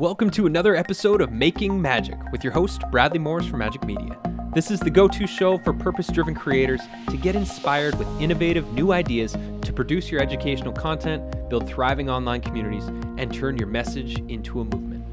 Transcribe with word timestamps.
Welcome 0.00 0.30
to 0.30 0.46
another 0.46 0.76
episode 0.76 1.20
of 1.20 1.30
Making 1.30 1.78
Magic 1.78 2.18
with 2.32 2.42
your 2.42 2.54
host, 2.54 2.80
Bradley 2.90 3.18
Morris 3.18 3.44
from 3.44 3.60
Majik 3.60 3.84
Media. 3.84 4.18
This 4.54 4.70
is 4.70 4.80
the 4.80 4.88
go 4.88 5.06
to 5.08 5.26
show 5.26 5.58
for 5.58 5.74
purpose 5.74 6.06
driven 6.06 6.34
creators 6.34 6.80
to 7.10 7.18
get 7.18 7.36
inspired 7.36 7.98
with 7.98 8.08
innovative 8.18 8.66
new 8.72 8.92
ideas 8.92 9.36
to 9.60 9.72
produce 9.74 10.10
your 10.10 10.22
educational 10.22 10.72
content, 10.72 11.50
build 11.50 11.68
thriving 11.68 12.08
online 12.08 12.40
communities, 12.40 12.86
and 13.18 13.30
turn 13.30 13.58
your 13.58 13.66
message 13.66 14.18
into 14.30 14.62
a 14.62 14.64
movement. 14.64 15.04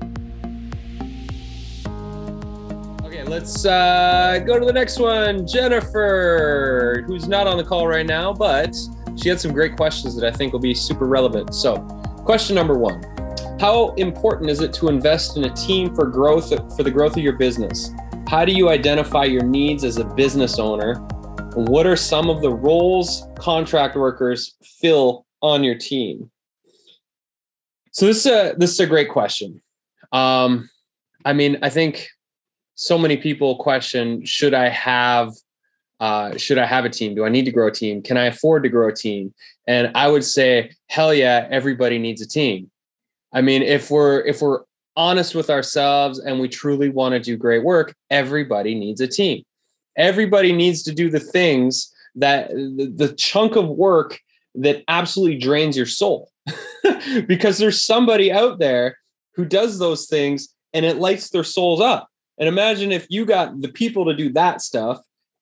Okay, 3.03 3.25
let's 3.25 3.65
uh, 3.65 4.39
go 4.47 4.57
to 4.57 4.65
the 4.65 4.71
next 4.71 4.99
one. 4.99 5.45
Jennifer, 5.45 7.03
who's 7.07 7.27
not 7.27 7.45
on 7.45 7.57
the 7.57 7.63
call 7.65 7.89
right 7.89 8.05
now, 8.05 8.31
but 8.31 8.73
she 9.21 9.27
had 9.27 9.41
some 9.41 9.51
great 9.51 9.75
questions 9.75 10.15
that 10.15 10.25
I 10.25 10.31
think 10.31 10.53
will 10.53 10.61
be 10.61 10.73
super 10.73 11.07
relevant. 11.07 11.53
So, 11.53 11.75
question 12.23 12.55
number 12.55 12.77
one 12.77 13.16
How 13.59 13.89
important 13.95 14.51
is 14.51 14.61
it 14.61 14.71
to 14.73 14.87
invest 14.87 15.35
in 15.35 15.45
a 15.45 15.53
team 15.55 15.95
for 15.95 16.05
growth 16.05 16.49
for 16.77 16.83
the 16.83 16.91
growth 16.91 17.17
of 17.17 17.23
your 17.23 17.33
business? 17.33 17.89
How 18.27 18.45
do 18.45 18.51
you 18.51 18.69
identify 18.69 19.23
your 19.23 19.41
needs 19.41 19.83
as 19.83 19.97
a 19.97 20.05
business 20.05 20.59
owner? 20.59 20.95
What 21.55 21.87
are 21.87 21.95
some 21.95 22.29
of 22.29 22.43
the 22.43 22.53
roles 22.53 23.27
contract 23.39 23.95
workers 23.95 24.55
fill 24.63 25.25
on 25.41 25.63
your 25.63 25.75
team? 25.75 26.29
So 27.89 28.05
this 28.05 28.27
is 28.27 28.31
a 28.31 28.53
this 28.59 28.73
is 28.73 28.79
a 28.79 28.85
great 28.85 29.09
question. 29.09 29.59
Um, 30.11 30.69
I 31.25 31.33
mean, 31.33 31.57
I 31.63 31.71
think 31.71 32.09
so 32.75 32.95
many 32.95 33.17
people 33.17 33.55
question: 33.57 34.23
Should 34.23 34.53
I 34.53 34.69
have 34.69 35.33
uh, 35.99 36.37
should 36.37 36.59
I 36.59 36.67
have 36.67 36.85
a 36.85 36.91
team? 36.91 37.15
Do 37.15 37.25
I 37.25 37.29
need 37.29 37.45
to 37.45 37.51
grow 37.51 37.69
a 37.69 37.71
team? 37.71 38.03
Can 38.03 38.17
I 38.17 38.25
afford 38.25 38.61
to 38.63 38.69
grow 38.69 38.89
a 38.89 38.93
team? 38.93 39.33
And 39.65 39.91
I 39.95 40.09
would 40.09 40.23
say, 40.23 40.73
hell 40.89 41.11
yeah, 41.11 41.47
everybody 41.49 41.97
needs 41.97 42.21
a 42.21 42.27
team. 42.27 42.69
I 43.37 43.41
mean, 43.41 43.61
if 43.61 43.91
we're 43.91 44.21
if 44.21 44.41
we're 44.41 44.61
honest 44.95 45.35
with 45.35 45.51
ourselves 45.51 46.17
and 46.17 46.39
we 46.39 46.49
truly 46.49 46.89
want 46.89 47.13
to 47.13 47.19
do 47.19 47.37
great 47.37 47.63
work, 47.63 47.93
everybody 48.09 48.73
needs 48.73 48.99
a 48.99 49.07
team. 49.07 49.43
Everybody 49.95 50.51
needs 50.53 50.81
to 50.83 50.91
do 50.91 51.11
the 51.11 51.19
things 51.19 51.93
that 52.15 52.49
the, 52.49 52.91
the 52.95 53.13
chunk 53.13 53.55
of 53.55 53.67
work 53.67 54.19
that 54.55 54.83
absolutely 54.87 55.37
drains 55.37 55.77
your 55.77 55.85
soul. 55.85 56.31
because 57.27 57.59
there's 57.59 57.85
somebody 57.85 58.31
out 58.31 58.57
there 58.57 58.97
who 59.35 59.45
does 59.45 59.77
those 59.77 60.07
things 60.07 60.49
and 60.73 60.83
it 60.83 60.97
lights 60.97 61.29
their 61.29 61.43
souls 61.43 61.79
up. 61.79 62.09
And 62.39 62.49
imagine 62.49 62.91
if 62.91 63.05
you 63.07 63.23
got 63.23 63.61
the 63.61 63.69
people 63.69 64.05
to 64.05 64.15
do 64.15 64.33
that 64.33 64.63
stuff 64.63 64.99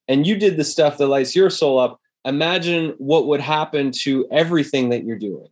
and 0.10 0.28
you 0.28 0.36
did 0.36 0.58
the 0.58 0.66
stuff 0.66 0.98
that 0.98 1.08
lights 1.08 1.34
your 1.34 1.50
soul 1.50 1.80
up. 1.80 2.02
Imagine 2.26 2.94
what 2.98 3.28
would 3.28 3.40
happen 3.40 3.94
to 4.02 4.28
everything 4.32 4.90
that 4.90 5.06
you're 5.06 5.18
doing. 5.18 5.48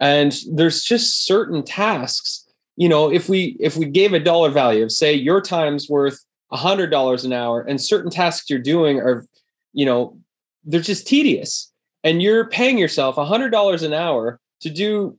And 0.00 0.34
there's 0.52 0.82
just 0.82 1.26
certain 1.26 1.64
tasks 1.64 2.46
you 2.76 2.88
know 2.88 3.10
if 3.10 3.28
we 3.28 3.56
if 3.58 3.76
we 3.76 3.84
gave 3.86 4.12
a 4.14 4.20
dollar 4.20 4.50
value 4.50 4.84
of 4.84 4.92
say 4.92 5.12
your 5.12 5.40
time's 5.40 5.88
worth 5.88 6.24
a 6.52 6.56
hundred 6.56 6.90
dollars 6.90 7.24
an 7.24 7.32
hour 7.32 7.60
and 7.60 7.80
certain 7.80 8.10
tasks 8.10 8.48
you're 8.48 8.60
doing 8.60 9.00
are 9.00 9.26
you 9.72 9.84
know 9.84 10.16
they're 10.64 10.80
just 10.80 11.06
tedious 11.06 11.72
and 12.04 12.22
you're 12.22 12.48
paying 12.48 12.78
yourself 12.78 13.18
a 13.18 13.24
hundred 13.24 13.50
dollars 13.50 13.82
an 13.82 13.92
hour 13.92 14.40
to 14.60 14.70
do 14.70 15.18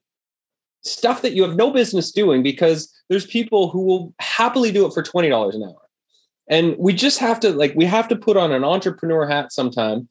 stuff 0.82 1.22
that 1.22 1.34
you 1.34 1.44
have 1.44 1.56
no 1.56 1.72
business 1.72 2.12
doing 2.12 2.42
because 2.42 2.94
there's 3.10 3.26
people 3.26 3.70
who 3.70 3.82
will 3.82 4.14
happily 4.20 4.72
do 4.72 4.86
it 4.86 4.94
for 4.94 5.04
$20 5.04 5.56
an 5.56 5.64
hour. 5.64 5.82
And 6.50 6.76
we 6.80 6.94
just 6.94 7.20
have 7.20 7.40
to 7.42 7.52
like 7.52 7.74
we 7.76 7.86
have 7.86 8.08
to 8.08 8.16
put 8.16 8.38
on 8.38 8.52
an 8.52 8.64
entrepreneur 8.64 9.28
hat 9.28 9.52
sometime 9.52 10.08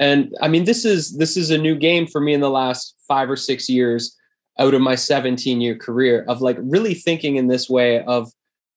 and 0.00 0.34
i 0.40 0.48
mean 0.48 0.64
this 0.64 0.84
is 0.84 1.16
this 1.18 1.36
is 1.36 1.50
a 1.50 1.58
new 1.58 1.74
game 1.74 2.06
for 2.06 2.20
me 2.20 2.32
in 2.32 2.40
the 2.40 2.50
last 2.50 2.96
five 3.06 3.30
or 3.30 3.36
six 3.36 3.68
years 3.68 4.16
out 4.58 4.74
of 4.74 4.80
my 4.80 4.94
17 4.94 5.60
year 5.60 5.76
career 5.76 6.24
of 6.28 6.40
like 6.40 6.56
really 6.60 6.94
thinking 6.94 7.36
in 7.36 7.48
this 7.48 7.68
way 7.68 8.02
of 8.04 8.30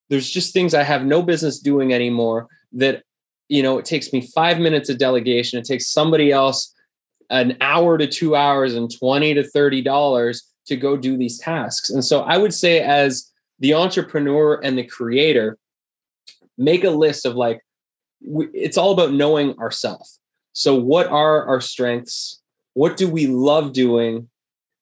there's 0.09 0.29
just 0.29 0.53
things 0.53 0.73
I 0.73 0.83
have 0.83 1.05
no 1.05 1.21
business 1.21 1.59
doing 1.59 1.93
anymore 1.93 2.47
that 2.73 3.03
you 3.49 3.63
know 3.63 3.77
it 3.77 3.85
takes 3.85 4.13
me 4.13 4.21
5 4.21 4.59
minutes 4.59 4.89
of 4.89 4.97
delegation. 4.97 5.59
It 5.59 5.65
takes 5.65 5.91
somebody 5.91 6.31
else 6.31 6.73
an 7.29 7.57
hour 7.61 7.97
to 7.97 8.07
2 8.07 8.35
hours 8.35 8.75
and 8.75 8.91
20 8.99 9.33
to 9.35 9.43
30 9.43 9.81
dollars 9.81 10.51
to 10.67 10.75
go 10.75 10.97
do 10.97 11.15
these 11.15 11.37
tasks. 11.37 11.91
And 11.91 12.03
so 12.03 12.21
I 12.21 12.37
would 12.37 12.53
say 12.53 12.81
as 12.81 13.31
the 13.59 13.75
entrepreneur 13.75 14.59
and 14.63 14.77
the 14.77 14.85
creator 14.85 15.57
make 16.57 16.83
a 16.83 16.89
list 16.89 17.25
of 17.25 17.35
like 17.35 17.61
it's 18.21 18.77
all 18.77 18.91
about 18.91 19.13
knowing 19.13 19.57
ourselves 19.59 20.19
so 20.55 20.73
what 20.73 21.07
are 21.07 21.45
our 21.45 21.59
strengths? 21.59 22.41
What 22.75 22.95
do 22.95 23.09
we 23.09 23.27
love 23.27 23.73
doing? 23.73 24.29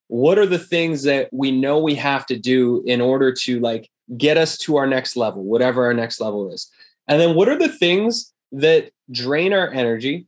What 0.07 0.37
are 0.37 0.45
the 0.45 0.59
things 0.59 1.01
that 1.03 1.29
we 1.33 1.49
know 1.49 1.79
we 1.79 1.95
have 1.95 2.27
to 2.27 2.37
do 2.37 2.83
in 2.85 3.01
order 3.01 3.33
to 3.41 3.59
like 3.59 3.89
get 4.15 4.37
us 4.37 4.55
to 4.59 4.75
our 4.75 4.85
next 4.85 5.17
level 5.17 5.43
whatever 5.43 5.83
our 5.85 5.93
next 5.93 6.21
level 6.21 6.53
is? 6.53 6.69
And 7.07 7.19
then 7.19 7.33
what 7.35 7.49
are 7.49 7.57
the 7.57 7.69
things 7.69 8.31
that 8.51 8.91
drain 9.11 9.51
our 9.51 9.71
energy 9.71 10.27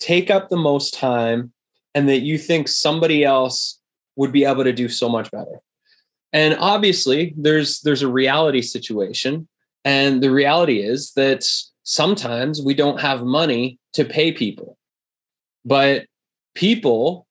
take 0.00 0.30
up 0.30 0.48
the 0.48 0.56
most 0.56 0.92
time 0.92 1.52
and 1.94 2.08
that 2.08 2.22
you 2.22 2.36
think 2.36 2.66
somebody 2.66 3.22
else 3.22 3.78
would 4.16 4.32
be 4.32 4.44
able 4.44 4.64
to 4.64 4.72
do 4.72 4.88
so 4.88 5.08
much 5.08 5.30
better? 5.30 5.60
And 6.32 6.56
obviously 6.58 7.34
there's 7.36 7.82
there's 7.82 8.02
a 8.02 8.08
reality 8.08 8.62
situation 8.62 9.46
and 9.84 10.20
the 10.20 10.32
reality 10.32 10.80
is 10.80 11.12
that 11.12 11.44
sometimes 11.86 12.60
we 12.60 12.74
don't 12.74 13.00
have 13.00 13.24
money 13.24 13.78
to 13.94 14.04
pay 14.04 14.30
people 14.30 14.76
but 15.64 16.04
people 16.54 17.26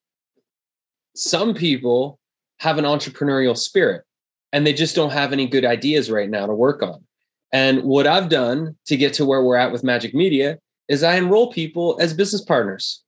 some 1.15 1.53
people 1.53 2.19
have 2.59 2.77
an 2.77 2.85
entrepreneurial 2.85 3.57
spirit 3.57 4.03
and 4.51 4.65
they 4.65 4.73
just 4.73 4.95
don't 4.95 5.11
have 5.11 5.33
any 5.33 5.47
good 5.47 5.65
ideas 5.65 6.11
right 6.11 6.29
now 6.29 6.45
to 6.45 6.53
work 6.53 6.83
on. 6.83 7.03
And 7.51 7.83
what 7.83 8.07
I've 8.07 8.29
done 8.29 8.77
to 8.85 8.97
get 8.97 9.13
to 9.15 9.25
where 9.25 9.43
we're 9.43 9.55
at 9.55 9.71
with 9.71 9.83
Majik 9.83 10.13
Media 10.13 10.59
is 10.87 11.03
I 11.03 11.15
enroll 11.15 11.51
people 11.51 11.97
as 11.99 12.13
business 12.13 12.41
partners. 12.41 13.03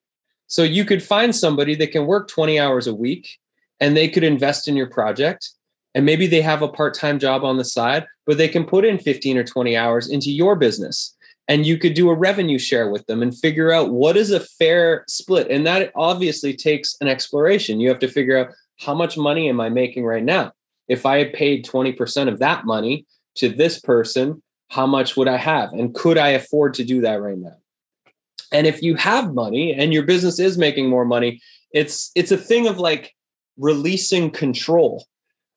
So 0.48 0.64
you 0.64 0.86
could 0.86 1.04
find 1.04 1.36
somebody 1.36 1.76
that 1.76 1.92
can 1.92 2.06
work 2.06 2.28
20 2.30 2.60
hours 2.60 2.88
a 2.88 2.96
week 2.96 3.38
and 3.80 3.96
they 3.96 4.08
could 4.08 4.24
invest 4.24 4.68
in 4.68 4.76
your 4.76 4.90
project. 4.90 5.50
And 5.94 6.06
maybe 6.06 6.28
they 6.28 6.42
have 6.42 6.62
a 6.62 6.68
part 6.68 6.94
time 6.94 7.20
job 7.20 7.44
on 7.44 7.58
the 7.58 7.66
side, 7.66 8.06
but 8.26 8.38
they 8.38 8.48
can 8.48 8.64
put 8.66 8.86
in 8.86 9.00
15 9.00 9.38
or 9.38 9.44
20 9.44 9.76
hours 9.76 10.10
into 10.10 10.32
your 10.32 10.56
business 10.56 11.16
and 11.48 11.66
you 11.66 11.78
could 11.78 11.94
do 11.94 12.10
a 12.10 12.16
revenue 12.16 12.60
share 12.60 12.90
with 12.90 13.06
them 13.06 13.22
and 13.22 13.38
figure 13.38 13.72
out 13.72 13.92
what 13.92 14.18
is 14.18 14.32
a 14.32 14.40
fair 14.40 15.06
split. 15.08 15.50
And 15.50 15.66
that 15.66 15.92
obviously 15.96 16.54
takes 16.54 16.96
an 17.00 17.08
exploration. 17.08 17.80
You 17.80 17.90
have 17.90 18.00
to 18.00 18.08
figure 18.08 18.38
out 18.38 18.54
how 18.80 18.94
much 18.94 19.18
money 19.18 19.50
am 19.50 19.62
i 19.62 19.70
making 19.70 20.06
right 20.06 20.24
now? 20.24 20.52
If 20.88 21.06
i 21.06 21.18
had 21.18 21.34
paid 21.34 21.66
20% 21.66 22.28
of 22.28 22.40
that 22.40 22.66
money 22.66 23.06
to 23.36 23.50
this 23.50 23.80
person 23.80 24.42
how 24.70 24.86
much 24.86 25.16
would 25.16 25.30
i 25.30 25.38
have? 25.38 25.72
And 25.74 25.94
could 25.96 26.18
i 26.18 26.30
afford 26.30 26.74
to 26.76 26.84
do 26.84 27.02
that 27.02 27.22
right 27.22 27.38
now? 27.38 27.56
And 28.52 28.68
if 28.68 28.82
you 28.82 28.96
have 28.96 29.34
money 29.34 29.74
and 29.74 29.94
your 29.94 30.04
business 30.04 30.40
is 30.40 30.58
making 30.58 30.90
more 30.90 31.06
money 31.06 31.42
it's 31.72 32.12
it's 32.16 32.32
a 32.32 32.38
thing 32.38 32.68
of 32.68 32.80
like 32.80 33.14
releasing 33.58 34.32
control 34.32 35.06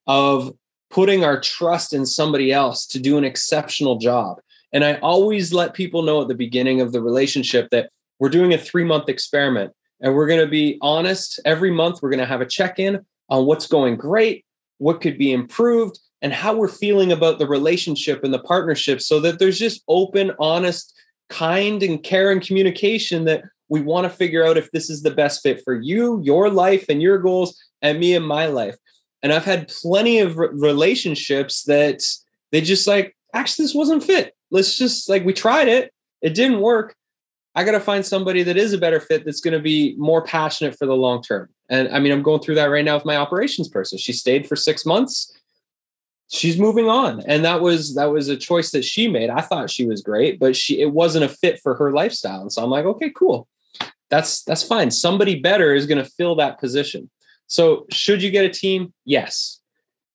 of 0.07 0.53
putting 0.91 1.25
our 1.25 1.41
trust 1.41 1.93
in 1.93 2.05
somebody 2.05 2.53
else 2.53 2.87
to 2.87 2.99
do 2.99 3.17
an 3.17 3.25
exceptional 3.25 3.97
job 3.99 4.41
and 4.73 4.85
I 4.85 4.95
always 4.95 5.53
let 5.53 5.75
people 5.75 6.03
know 6.03 6.23
at 6.23 6.29
the 6.29 6.35
beginning 6.35 6.81
of 6.81 6.93
the 6.93 7.03
relationship 7.03 7.69
that 7.71 7.91
we're 8.19 8.29
doing 8.29 8.55
a 8.55 8.59
three 8.59 8.85
month 8.85 9.09
experiment 9.09 9.73
and 10.01 10.15
we're 10.15 10.27
going 10.27 10.41
to 10.41 10.47
be 10.47 10.79
honest. 10.81 11.41
Every 11.45 11.71
month, 11.71 12.01
we're 12.01 12.11
going 12.11 12.21
to 12.21 12.27
have 12.27 12.41
a 12.41 12.47
check 12.47 12.79
in 12.79 13.05
on 13.29 13.47
what's 13.47 13.67
going 13.67 13.97
great, 13.97 14.45
what 14.79 15.01
could 15.01 15.19
be 15.19 15.33
improved, 15.33 15.99
and 16.23 16.33
how 16.33 16.55
we're 16.55 16.69
feeling 16.69 17.13
about 17.13 17.39
the 17.39 17.47
relationship 17.47 18.25
and 18.25 18.33
the 18.33 18.41
partnership 18.41 19.01
so 19.01 19.21
that 19.21 19.39
there's 19.39 19.59
just 19.59 19.83
open, 19.89 20.33
honest, 20.39 20.95
kind, 21.29 21.83
and 21.83 22.03
caring 22.03 22.41
communication 22.41 23.25
that 23.25 23.45
we 23.69 23.81
want 23.81 24.05
to 24.05 24.11
figure 24.11 24.45
out 24.45 24.59
if 24.59 24.71
this 24.73 24.91
is 24.91 25.03
the 25.03 25.11
best 25.11 25.43
fit 25.43 25.63
for 25.65 25.75
you, 25.75 26.21
your 26.25 26.51
life, 26.51 26.87
and 26.89 27.01
your 27.01 27.19
goals, 27.19 27.59
and 27.83 28.01
me 28.01 28.15
and 28.15 28.27
my 28.27 28.47
life. 28.47 28.77
And 29.23 29.33
I've 29.33 29.45
had 29.45 29.69
plenty 29.69 30.19
of 30.19 30.37
relationships 30.37 31.65
that 31.65 32.03
they 32.53 32.63
just 32.63 32.87
like, 32.87 33.15
actually, 33.35 33.67
this 33.67 33.75
wasn't 33.75 34.03
fit 34.03 34.35
let's 34.51 34.77
just 34.77 35.09
like 35.09 35.25
we 35.25 35.33
tried 35.33 35.69
it, 35.69 35.93
it 36.23 36.35
didn't 36.35 36.61
work. 36.61 36.95
I 37.55 37.65
got 37.65 37.73
to 37.73 37.81
find 37.81 38.07
somebody 38.07 38.43
that 38.45 38.57
is 38.57 38.73
a 38.73 38.79
better 38.79 39.01
fit 39.01 39.25
that's 39.25 39.41
going 39.41 39.55
to 39.55 39.61
be 39.61 39.97
more 39.99 40.23
passionate 40.23 40.79
for 40.79 40.87
the 40.87 40.95
long 40.95 41.23
term. 41.23 41.49
And 41.69 41.89
I 41.89 41.99
mean, 41.99 42.13
I'm 42.13 42.23
going 42.23 42.41
through 42.41 42.55
that 42.57 42.67
right 42.67 42.85
now 42.85 42.95
with 42.95 43.05
my 43.05 43.17
operations 43.17 43.69
person. 43.69 43.99
She 43.99 44.13
stayed 44.13 44.47
for 44.47 44.57
six 44.57 44.87
months. 44.87 45.37
She's 46.33 46.59
moving 46.59 46.89
on, 46.89 47.23
and 47.27 47.45
that 47.45 47.61
was 47.61 47.97
that 47.97 48.13
was 48.13 48.29
a 48.29 48.37
choice 48.37 48.71
that 48.71 48.85
she 48.85 49.09
made. 49.09 49.31
I 49.31 49.41
thought 49.41 49.69
she 49.69 49.85
was 49.85 50.01
great, 50.01 50.39
but 50.39 50.55
she 50.55 50.81
it 50.81 50.93
wasn't 50.93 51.25
a 51.25 51.29
fit 51.29 51.59
for 51.61 51.75
her 51.75 51.91
lifestyle. 51.91 52.43
And 52.43 52.53
so 52.53 52.63
I'm 52.63 52.71
like, 52.71 52.85
okay, 52.85 53.11
cool, 53.11 53.49
that's 54.11 54.45
that's 54.45 54.63
fine. 54.63 54.93
Somebody 54.93 55.41
better 55.41 55.75
is 55.75 55.87
going 55.87 56.03
to 56.03 56.09
fill 56.09 56.37
that 56.37 56.61
position. 56.61 57.11
So 57.49 57.87
should 57.91 58.23
you 58.23 58.31
get 58.31 58.45
a 58.45 58.49
team? 58.49 58.95
Yes. 59.05 59.61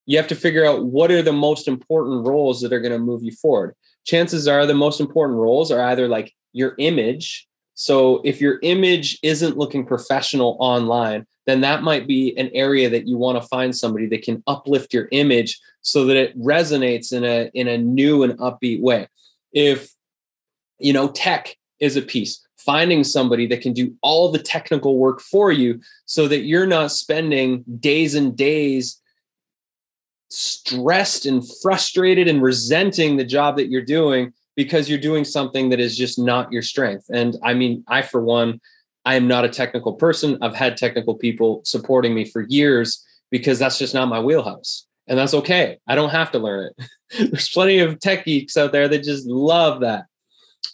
You 0.05 0.17
have 0.17 0.27
to 0.29 0.35
figure 0.35 0.65
out 0.65 0.85
what 0.85 1.11
are 1.11 1.21
the 1.21 1.33
most 1.33 1.67
important 1.67 2.25
roles 2.25 2.61
that 2.61 2.71
are 2.71 2.79
going 2.79 2.93
to 2.93 2.99
move 2.99 3.23
you 3.23 3.33
forward 3.33 3.75
chances 4.05 4.47
are 4.47 4.65
the 4.65 4.73
most 4.73 5.01
important 5.01 5.37
roles 5.37 5.71
are 5.71 5.81
either 5.81 6.07
like 6.07 6.33
your 6.53 6.75
image. 6.77 7.47
So 7.73 8.21
if 8.23 8.39
your 8.39 8.59
image 8.63 9.19
isn't 9.21 9.57
looking 9.57 9.85
professional 9.85 10.55
online, 10.59 11.25
then 11.45 11.61
that 11.61 11.83
might 11.83 12.07
be 12.07 12.35
an 12.37 12.49
area 12.53 12.89
that 12.89 13.07
you 13.07 13.17
want 13.17 13.41
to 13.41 13.47
find 13.49 13.75
somebody 13.75 14.07
that 14.07 14.23
can 14.23 14.41
uplift 14.47 14.93
your 14.93 15.09
image 15.11 15.59
so 15.81 16.05
that 16.05 16.15
it 16.15 16.39
resonates 16.39 17.11
in 17.11 17.23
a 17.23 17.51
in 17.53 17.67
a 17.67 17.77
new 17.77 18.23
and 18.23 18.39
upbeat 18.39 18.81
way. 18.81 19.07
If 19.51 19.91
you 20.79 20.93
know 20.93 21.09
tech 21.09 21.55
is 21.79 21.97
a 21.97 22.01
piece, 22.01 22.45
finding 22.57 23.03
somebody 23.03 23.45
that 23.47 23.61
can 23.61 23.73
do 23.73 23.93
all 24.01 24.31
the 24.31 24.39
technical 24.39 24.97
work 24.97 25.19
for 25.19 25.51
you 25.51 25.79
so 26.05 26.27
that 26.27 26.45
you're 26.45 26.65
not 26.65 26.91
spending 26.91 27.63
days 27.79 28.15
and 28.15 28.35
days 28.35 29.01
stressed 30.35 31.25
and 31.25 31.43
frustrated 31.61 32.27
and 32.27 32.41
resenting 32.41 33.17
the 33.17 33.23
job 33.23 33.57
that 33.57 33.69
you're 33.69 33.81
doing 33.81 34.33
because 34.55 34.89
you're 34.89 34.99
doing 34.99 35.23
something 35.23 35.69
that 35.69 35.79
is 35.79 35.97
just 35.97 36.19
not 36.19 36.51
your 36.51 36.61
strength. 36.61 37.05
And 37.11 37.35
I 37.43 37.53
mean, 37.53 37.83
I, 37.87 38.01
for 38.01 38.21
one, 38.21 38.61
I 39.05 39.15
am 39.15 39.27
not 39.27 39.45
a 39.45 39.49
technical 39.49 39.93
person. 39.93 40.37
I've 40.41 40.55
had 40.55 40.77
technical 40.77 41.15
people 41.15 41.61
supporting 41.63 42.13
me 42.13 42.25
for 42.25 42.41
years 42.41 43.05
because 43.31 43.59
that's 43.59 43.77
just 43.77 43.93
not 43.93 44.07
my 44.07 44.19
wheelhouse. 44.19 44.87
And 45.07 45.19
that's 45.19 45.33
okay. 45.35 45.77
I 45.87 45.95
don't 45.95 46.09
have 46.09 46.31
to 46.31 46.39
learn 46.39 46.71
it. 46.77 46.89
There's 47.31 47.49
plenty 47.49 47.79
of 47.79 47.99
tech 47.99 48.25
geeks 48.25 48.57
out 48.57 48.71
there 48.71 48.87
that 48.87 49.03
just 49.03 49.27
love 49.27 49.81
that. 49.81 50.05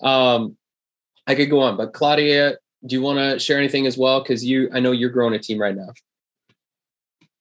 Um, 0.01 0.57
I 1.27 1.35
could 1.35 1.49
go 1.49 1.59
on, 1.59 1.77
but 1.77 1.93
Claudia, 1.93 2.55
do 2.85 2.95
you 2.95 3.01
want 3.01 3.19
to 3.19 3.39
share 3.39 3.57
anything 3.57 3.85
as 3.85 3.97
well? 3.97 4.21
Because 4.21 4.43
you, 4.43 4.69
I 4.73 4.79
know 4.79 4.91
you're 4.91 5.09
growing 5.09 5.33
a 5.33 5.39
team 5.39 5.59
right 5.59 5.75
now. 5.75 5.89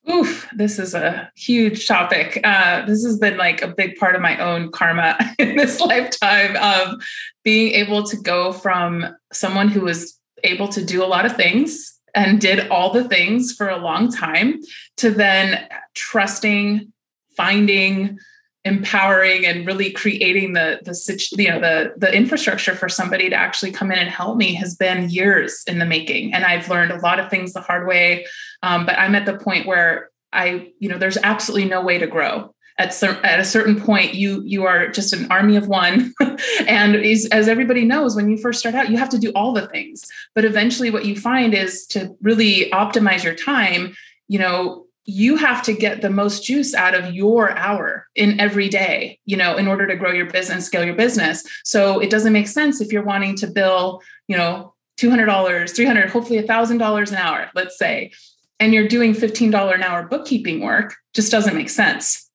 Oof, 0.09 0.49
this 0.55 0.79
is 0.79 0.95
a 0.95 1.31
huge 1.37 1.87
topic. 1.87 2.41
Uh, 2.43 2.87
this 2.87 3.05
has 3.05 3.19
been 3.19 3.37
like 3.37 3.63
a 3.63 3.69
big 3.69 3.97
part 3.97 4.15
of 4.15 4.23
my 4.23 4.39
own 4.39 4.71
karma 4.71 5.19
in 5.39 5.57
this 5.57 5.81
lifetime 5.81 6.57
of 6.57 7.03
being 7.45 7.73
able 7.73 8.03
to 8.05 8.17
go 8.17 8.53
from 8.53 9.15
someone 9.33 9.69
who 9.69 9.83
was 9.83 10.19
able 10.43 10.69
to 10.69 10.85
do 10.85 11.05
a 11.05 11.07
lot 11.07 11.27
of 11.27 11.37
things 11.37 11.99
and 12.15 12.41
did 12.41 12.69
all 12.69 12.93
the 12.93 13.09
things 13.09 13.53
for 13.53 13.69
a 13.69 13.77
long 13.77 14.11
time 14.11 14.61
to 14.97 15.11
then 15.11 15.69
trusting, 15.95 16.93
finding, 17.37 18.19
empowering 18.65 19.47
and 19.47 19.67
really 19.67 19.91
creating 19.91 20.53
the 20.53 20.79
the 20.85 21.43
you 21.43 21.49
know 21.49 21.59
the 21.59 21.95
the 21.97 22.15
infrastructure 22.15 22.75
for 22.75 22.91
somebody 22.91 23.31
to 23.31 23.35
actually 23.35 23.73
come 23.73 23.91
in 23.91 23.99
and 23.99 24.11
help 24.11 24.37
me 24.37 24.53
has 24.53 24.77
been 24.77 25.09
years 25.09 25.63
in 25.67 25.79
the 25.79 25.87
making 25.87 26.35
and 26.35 26.45
i've 26.45 26.69
learned 26.69 26.93
a 26.93 27.01
lot 27.01 27.19
of 27.19 27.31
things 27.31 27.55
the 27.55 27.61
hard 27.63 27.89
way 27.89 28.27
um, 28.63 28.87
but 28.87 28.99
i'm 28.99 29.15
at 29.15 29.27
the 29.27 29.37
point 29.37 29.67
where 29.67 30.11
i 30.33 30.73
you 30.79 30.89
know 30.89 30.99
there's 30.99 31.19
absolutely 31.19 31.69
no 31.69 31.83
way 31.83 31.99
to 31.99 32.07
grow. 32.07 32.55
At, 32.79 32.95
cer- 32.95 33.21
at 33.23 33.39
a 33.39 33.45
certain 33.45 33.79
point 33.79 34.15
you 34.15 34.43
you 34.43 34.65
are 34.65 34.89
just 34.89 35.13
an 35.13 35.31
army 35.31 35.57
of 35.57 35.69
one. 35.69 36.15
And 36.67 36.97
as, 36.97 37.27
as 37.27 37.49
everybody 37.49 37.85
knows 37.85 38.17
when 38.17 38.31
you 38.31 38.39
first 38.39 38.61
start 38.61 38.75
out 38.75 38.91
you 38.91 38.97
have 38.97 39.11
to 39.11 39.19
do 39.19 39.31
all 39.35 39.53
the 39.53 39.69
things. 39.69 40.07
But 40.35 40.47
eventually 40.47 40.91
what 40.91 41.05
you 41.05 41.15
find 41.17 41.53
is 41.53 41.87
to 41.89 42.17
really 42.23 42.71
optimize 42.71 43.23
your 43.23 43.35
time 43.35 43.95
you 44.29 44.39
know 44.39 44.87
you 45.05 45.37
have 45.37 45.63
to 45.65 45.73
get 45.73 46.01
the 46.01 46.09
most 46.09 46.45
juice 46.45 46.73
out 46.75 46.95
of 46.95 47.13
your 47.13 47.51
hour 47.51 48.07
in 48.15 48.41
every 48.41 48.69
day 48.69 49.19
you 49.27 49.37
know 49.37 49.57
in 49.57 49.69
order 49.69 49.87
to 49.87 49.97
grow 49.97 50.13
your 50.13 50.31
business 50.31 50.65
scale 50.65 50.85
your 50.85 50.95
business. 50.95 51.45
So 51.65 52.01
it 52.01 52.09
doesn't 52.09 52.33
make 52.33 52.49
sense 52.49 52.81
if 52.81 52.93
you're 52.93 53.05
wanting 53.05 53.37
to 53.37 53.47
bill 53.47 54.01
you 54.27 54.37
know 54.37 54.75
$200 54.99 55.75
300 55.75 56.11
hopefully 56.11 56.43
$1000 56.43 57.11
an 57.11 57.17
hour 57.17 57.51
let's 57.55 57.79
say 57.79 58.13
and 58.61 58.75
you're 58.75 58.87
doing 58.87 59.15
$15 59.15 59.75
an 59.75 59.83
hour 59.83 60.07
bookkeeping 60.07 60.61
work 60.61 60.95
just 61.15 61.33
doesn't 61.33 61.57
make 61.57 61.71
sense. 61.71 62.31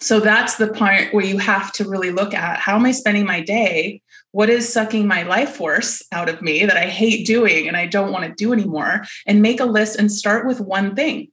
So 0.00 0.20
that's 0.20 0.56
the 0.56 0.68
part 0.68 1.14
where 1.14 1.24
you 1.24 1.38
have 1.38 1.72
to 1.72 1.88
really 1.88 2.10
look 2.10 2.34
at 2.34 2.58
how 2.58 2.76
am 2.76 2.84
i 2.84 2.92
spending 2.92 3.24
my 3.24 3.40
day? 3.40 4.02
What 4.32 4.50
is 4.50 4.70
sucking 4.70 5.06
my 5.06 5.22
life 5.22 5.56
force 5.56 6.02
out 6.12 6.28
of 6.28 6.42
me 6.42 6.64
that 6.66 6.76
i 6.76 6.86
hate 6.86 7.26
doing 7.26 7.66
and 7.66 7.76
i 7.76 7.86
don't 7.86 8.12
want 8.12 8.24
to 8.24 8.34
do 8.34 8.52
anymore? 8.52 9.04
And 9.26 9.40
make 9.40 9.60
a 9.60 9.64
list 9.64 9.98
and 9.98 10.12
start 10.12 10.46
with 10.46 10.60
one 10.60 10.94
thing. 10.94 11.28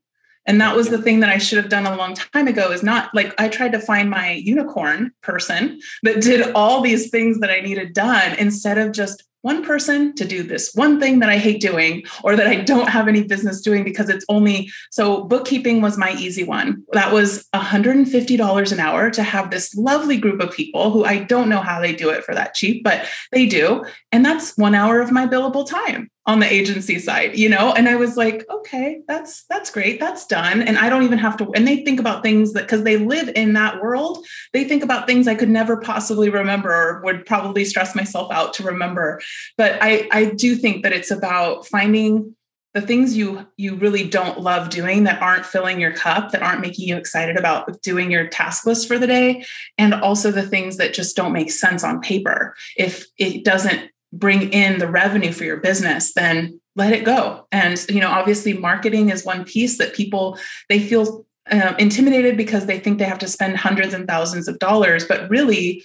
And 0.48 0.62
that 0.62 0.76
was 0.76 0.90
the 0.90 1.02
thing 1.02 1.22
that 1.22 1.32
I 1.32 1.40
should 1.40 1.58
have 1.58 1.70
done 1.70 1.88
a 1.88 1.96
long 1.96 2.14
time 2.14 2.48
ago 2.48 2.72
is 2.72 2.84
not 2.84 3.14
like 3.16 3.34
I 3.40 3.50
tried 3.50 3.72
to 3.72 3.80
find 3.80 4.10
my 4.10 4.34
unicorn 4.34 5.12
person 5.22 5.80
that 6.04 6.22
did 6.22 6.52
all 6.54 6.82
these 6.82 7.10
things 7.10 7.40
that 7.40 7.50
I 7.50 7.62
needed 7.62 7.94
done 7.94 8.38
instead 8.38 8.78
of 8.78 8.92
just 8.92 9.24
one 9.46 9.64
person 9.64 10.12
to 10.16 10.26
do 10.26 10.42
this 10.42 10.74
one 10.74 11.00
thing 11.00 11.20
that 11.20 11.30
I 11.30 11.38
hate 11.38 11.62
doing 11.62 12.04
or 12.24 12.36
that 12.36 12.48
I 12.48 12.56
don't 12.56 12.90
have 12.90 13.08
any 13.08 13.22
business 13.22 13.62
doing 13.62 13.84
because 13.84 14.10
it's 14.10 14.26
only 14.28 14.72
so 14.90 15.24
bookkeeping 15.26 15.82
was 15.82 16.00
my 16.00 16.14
easy 16.14 16.44
one. 16.44 16.84
That 16.94 17.14
was 17.14 17.48
$150 17.54 18.72
an 18.72 18.80
hour 18.80 19.12
to 19.12 19.22
have 19.22 19.52
this 19.52 19.76
lovely 19.76 20.18
group 20.18 20.42
of 20.42 20.52
people 20.52 20.90
who 20.90 21.06
I 21.06 21.20
don't 21.20 21.48
know 21.48 21.62
how 21.62 21.80
they 21.80 21.94
do 21.94 22.10
it 22.10 22.24
for 22.24 22.34
that 22.34 22.56
cheap, 22.56 22.84
but 22.84 23.06
they 23.32 23.46
do. 23.46 23.86
And 24.12 24.26
that's 24.26 24.58
one 24.58 24.74
hour 24.74 25.00
of 25.00 25.12
my 25.12 25.28
billable 25.28 25.70
time 25.70 26.10
on 26.26 26.40
the 26.40 26.52
agency 26.52 27.00
side 27.00 27.38
you 27.38 27.50
know? 27.50 27.74
And 27.74 27.88
i 27.88 27.96
was 27.96 28.18
like 28.18 28.46
okay 28.50 29.02
that's 29.08 29.46
that's 29.50 29.70
great. 29.72 30.00
That's 30.00 30.26
done. 30.26 30.62
And 30.62 30.78
i 30.78 30.90
don't 30.90 31.04
even 31.04 31.20
have 31.20 31.38
to 31.38 31.52
and 31.54 31.68
they 31.68 31.84
think 31.84 32.00
about 32.00 32.24
things 32.24 32.54
that 32.54 32.64
because 32.64 32.84
they 32.84 32.98
live 32.98 33.30
in 33.36 33.54
that 33.54 33.82
world 33.82 34.26
they 34.54 34.64
think 34.64 34.84
about 34.84 35.08
things 35.08 35.28
i 35.28 35.36
could 35.36 35.50
never 35.50 35.78
possibly 35.78 36.30
remember 36.30 36.72
or 36.72 37.02
would 37.04 37.26
probably 37.26 37.66
stress 37.66 37.96
myself 37.96 38.32
out 38.32 38.54
to 38.56 38.64
remember. 38.64 39.22
But 39.58 39.78
i 39.82 40.08
i 40.12 40.26
do 40.26 40.56
think 40.56 40.84
that 40.84 40.94
it's 40.94 41.12
about 41.12 41.68
finding 41.68 42.36
the 42.76 42.82
things 42.82 43.16
you 43.16 43.48
you 43.56 43.76
really 43.76 44.08
don't 44.08 44.42
love 44.42 44.70
doing 44.70 45.06
that 45.06 45.22
aren't 45.22 45.46
filling 45.46 45.80
your 45.80 45.94
cup 45.94 46.32
that 46.32 46.44
aren't 46.44 46.60
making 46.60 46.88
you 46.88 46.98
excited 46.98 47.38
about 47.38 47.82
doing 47.82 48.12
your 48.12 48.28
task 48.28 48.66
list 48.66 48.88
for 48.88 49.00
the 49.00 49.08
day 49.08 49.46
and 49.78 49.94
also 49.94 50.30
the 50.30 50.46
things 50.46 50.76
that 50.76 50.94
just 50.94 51.16
don't 51.16 51.32
make 51.32 51.50
sense 51.50 51.86
on 51.86 52.02
paper. 52.02 52.54
If 52.76 53.06
it 53.18 53.46
doesn't 53.46 53.90
bring 54.18 54.52
in 54.52 54.80
the 54.80 54.88
revenue 54.88 55.32
for 55.32 55.44
your 55.44 55.58
business 55.58 56.14
then 56.14 56.60
let 56.78 56.92
it 56.92 57.06
go. 57.06 57.48
And 57.52 57.84
you 57.90 58.02
know 58.02 58.10
obviously 58.10 58.54
marketing 58.54 59.10
is 59.10 59.26
one 59.26 59.46
piece 59.46 59.78
that 59.78 59.94
people 59.94 60.38
they 60.70 60.80
feel 60.80 61.26
um, 61.52 61.76
intimidated 61.78 62.38
because 62.38 62.66
they 62.66 62.80
think 62.80 62.98
they 62.98 63.06
have 63.06 63.20
to 63.20 63.28
spend 63.28 63.58
hundreds 63.58 63.94
and 63.94 64.08
thousands 64.08 64.48
of 64.48 64.60
dollars. 64.60 65.06
But 65.06 65.30
really 65.30 65.84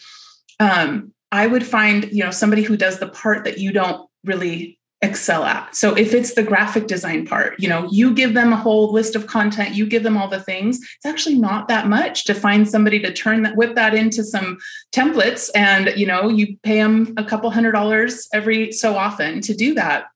um, 0.58 1.12
i 1.32 1.46
would 1.46 1.64
find 1.64 2.10
you 2.10 2.24
know 2.24 2.30
somebody 2.30 2.62
who 2.62 2.76
does 2.76 2.98
the 2.98 3.08
part 3.08 3.44
that 3.44 3.58
you 3.58 3.72
don't 3.72 4.08
really 4.24 4.79
excel 5.02 5.44
at. 5.44 5.74
So 5.74 5.94
if 5.94 6.12
it's 6.12 6.34
the 6.34 6.42
graphic 6.42 6.86
design 6.86 7.26
part, 7.26 7.58
you 7.58 7.68
know, 7.68 7.88
you 7.90 8.14
give 8.14 8.34
them 8.34 8.52
a 8.52 8.56
whole 8.56 8.92
list 8.92 9.16
of 9.16 9.26
content, 9.26 9.74
you 9.74 9.86
give 9.86 10.02
them 10.02 10.16
all 10.16 10.28
the 10.28 10.40
things. 10.40 10.76
It's 10.78 11.06
actually 11.06 11.36
not 11.36 11.68
that 11.68 11.88
much 11.88 12.24
to 12.24 12.34
find 12.34 12.68
somebody 12.68 13.00
to 13.00 13.12
turn 13.12 13.42
that 13.42 13.56
whip 13.56 13.74
that 13.76 13.94
into 13.94 14.22
some 14.22 14.58
templates 14.92 15.48
and, 15.54 15.92
you 15.96 16.06
know, 16.06 16.28
you 16.28 16.58
pay 16.62 16.76
them 16.76 17.14
a 17.16 17.24
couple 17.24 17.50
hundred 17.50 17.72
dollars 17.72 18.28
every 18.34 18.72
so 18.72 18.96
often 18.96 19.40
to 19.42 19.54
do 19.54 19.74
that. 19.74 20.06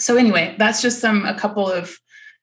So 0.00 0.16
anyway, 0.16 0.56
that's 0.58 0.82
just 0.82 1.00
some 1.00 1.24
a 1.24 1.38
couple 1.38 1.70
of 1.70 1.96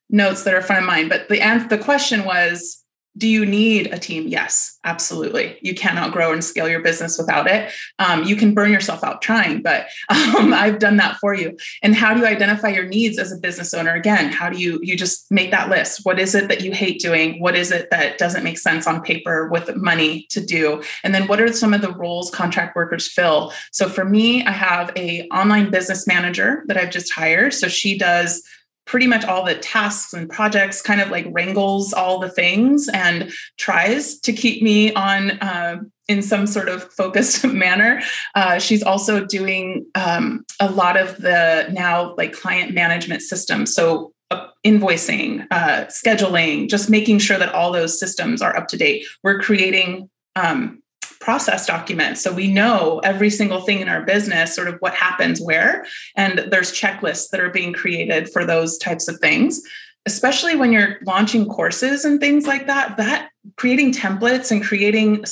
notes 0.10 0.44
that 0.44 0.54
are 0.54 0.62
front 0.62 0.82
of 0.82 0.88
mind, 0.88 1.10
but 1.10 1.28
the 1.28 1.42
answer 1.42 1.68
the 1.68 1.78
question 1.78 2.24
was 2.24 2.81
do 3.18 3.28
you 3.28 3.46
need 3.46 3.88
a 3.94 4.00
team? 4.00 4.28
Yes, 4.28 4.80
absolutely. 4.86 5.58
You 5.62 5.76
cannot 5.76 6.14
grow 6.14 6.32
and 6.32 6.44
scale 6.44 6.70
your 6.70 6.80
business 6.80 7.18
without 7.18 7.48
it. 7.48 7.72
Um, 8.00 8.24
you 8.24 8.38
can 8.38 8.54
burn 8.54 8.72
yourself 8.72 9.04
out 9.04 9.22
trying, 9.22 9.62
but 9.62 9.88
um, 10.10 10.54
I've 10.54 10.80
done 10.80 10.98
that 10.98 11.18
for 11.18 11.34
you. 11.34 11.58
And 11.84 11.94
how 11.94 12.14
do 12.14 12.22
you 12.22 12.26
identify 12.26 12.70
your 12.70 12.86
needs 12.86 13.20
as 13.20 13.32
a 13.32 13.38
business 13.38 13.74
owner? 13.74 13.94
Again, 13.94 14.32
how 14.32 14.50
do 14.50 14.58
you 14.58 14.80
you 14.82 14.96
just 14.96 15.30
make 15.30 15.52
that 15.52 15.70
list? 15.70 16.02
What 16.04 16.20
is 16.20 16.34
it 16.36 16.48
that 16.48 16.62
you 16.62 16.72
hate 16.72 17.02
doing? 17.02 17.42
What 17.42 17.56
is 17.56 17.72
it 17.72 17.90
that 17.92 18.18
doesn't 18.18 18.44
make 18.44 18.58
sense 18.58 18.88
on 18.88 19.02
paper 19.02 19.50
with 19.50 19.76
money 19.76 20.26
to 20.30 20.44
do? 20.44 20.82
And 21.04 21.14
then 21.14 21.28
what 21.28 21.42
are 21.42 21.52
some 21.52 21.74
of 21.74 21.82
the 21.82 21.92
roles 21.92 22.32
contract 22.32 22.76
workers 22.76 23.12
fill? 23.12 23.52
So 23.72 23.90
for 23.90 24.06
me, 24.06 24.46
I 24.46 24.52
have 24.52 24.92
a 24.96 25.28
online 25.30 25.70
business 25.70 26.08
manager 26.08 26.64
that 26.68 26.78
I've 26.78 26.92
just 26.92 27.12
hired. 27.12 27.54
So 27.54 27.68
she 27.68 27.98
does 27.98 28.42
pretty 28.86 29.08
much 29.08 29.26
all 29.26 29.46
the 29.46 29.56
tasks 29.56 30.14
and 30.14 30.30
projects, 30.30 30.82
kind 30.82 31.02
of 31.02 31.10
like 31.10 31.26
wrangles 31.32 31.94
all 31.94 32.20
the 32.20 32.30
things 32.30 32.90
and 32.94 33.32
tries 33.58 34.20
to 34.20 34.34
keep 34.34 34.62
me 34.62 34.94
on 34.94 35.32
uh, 35.40 35.78
in 36.08 36.22
some 36.22 36.46
sort 36.46 36.68
of 36.68 36.92
focused 36.94 37.46
manner. 37.48 38.02
Uh, 38.36 38.60
she's 38.60 38.84
also 38.84 39.26
doing 39.26 39.86
um, 39.96 40.44
a 40.60 40.70
lot 40.70 40.98
of 40.98 41.18
the 41.18 41.68
now 41.72 42.14
like 42.16 42.34
client 42.34 42.74
management 42.74 43.22
systems. 43.22 43.74
So 43.74 44.14
uh, 44.30 44.48
invoicing, 44.66 45.46
uh, 45.52 45.86
scheduling, 45.86 46.70
just 46.70 46.90
making 46.90 47.20
sure 47.20 47.38
that 47.38 47.54
all 47.54 47.72
those 47.72 48.00
systems 48.00 48.42
are 48.42 48.56
up 48.56 48.68
to 48.70 48.78
date. 48.78 49.06
We're 49.24 49.40
creating 49.40 50.10
um, 50.36 50.82
process 51.22 51.66
documents. 51.66 52.22
So 52.22 52.34
we 52.34 52.52
know 52.52 53.00
every 53.04 53.30
single 53.30 53.62
thing 53.62 53.80
in 53.80 53.88
our 53.88 54.02
business, 54.02 54.54
sort 54.54 54.68
of 54.68 54.76
what 54.80 54.94
happens 54.94 55.40
where. 55.40 55.86
And 56.16 56.40
there's 56.40 56.74
checklists 56.74 57.30
that 57.30 57.40
are 57.40 57.50
being 57.50 57.72
created 57.72 58.30
for 58.30 58.44
those 58.44 58.78
types 58.78 59.08
of 59.08 59.20
things. 59.20 59.62
Especially 60.08 60.56
when 60.56 60.72
you're 60.72 60.98
launching 61.06 61.46
courses 61.48 62.06
and 62.06 62.20
things 62.20 62.48
like 62.48 62.66
that, 62.66 62.98
that 62.98 63.30
creating 63.56 63.94
templates 63.94 64.52
and 64.52 64.64
creating 64.64 65.24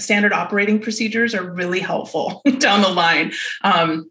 standard 0.00 0.32
operating 0.32 0.80
procedures 0.80 1.32
are 1.32 1.52
really 1.52 1.78
helpful 1.78 2.42
down 2.58 2.82
the 2.82 2.88
line. 2.88 3.32
Um, 3.62 4.10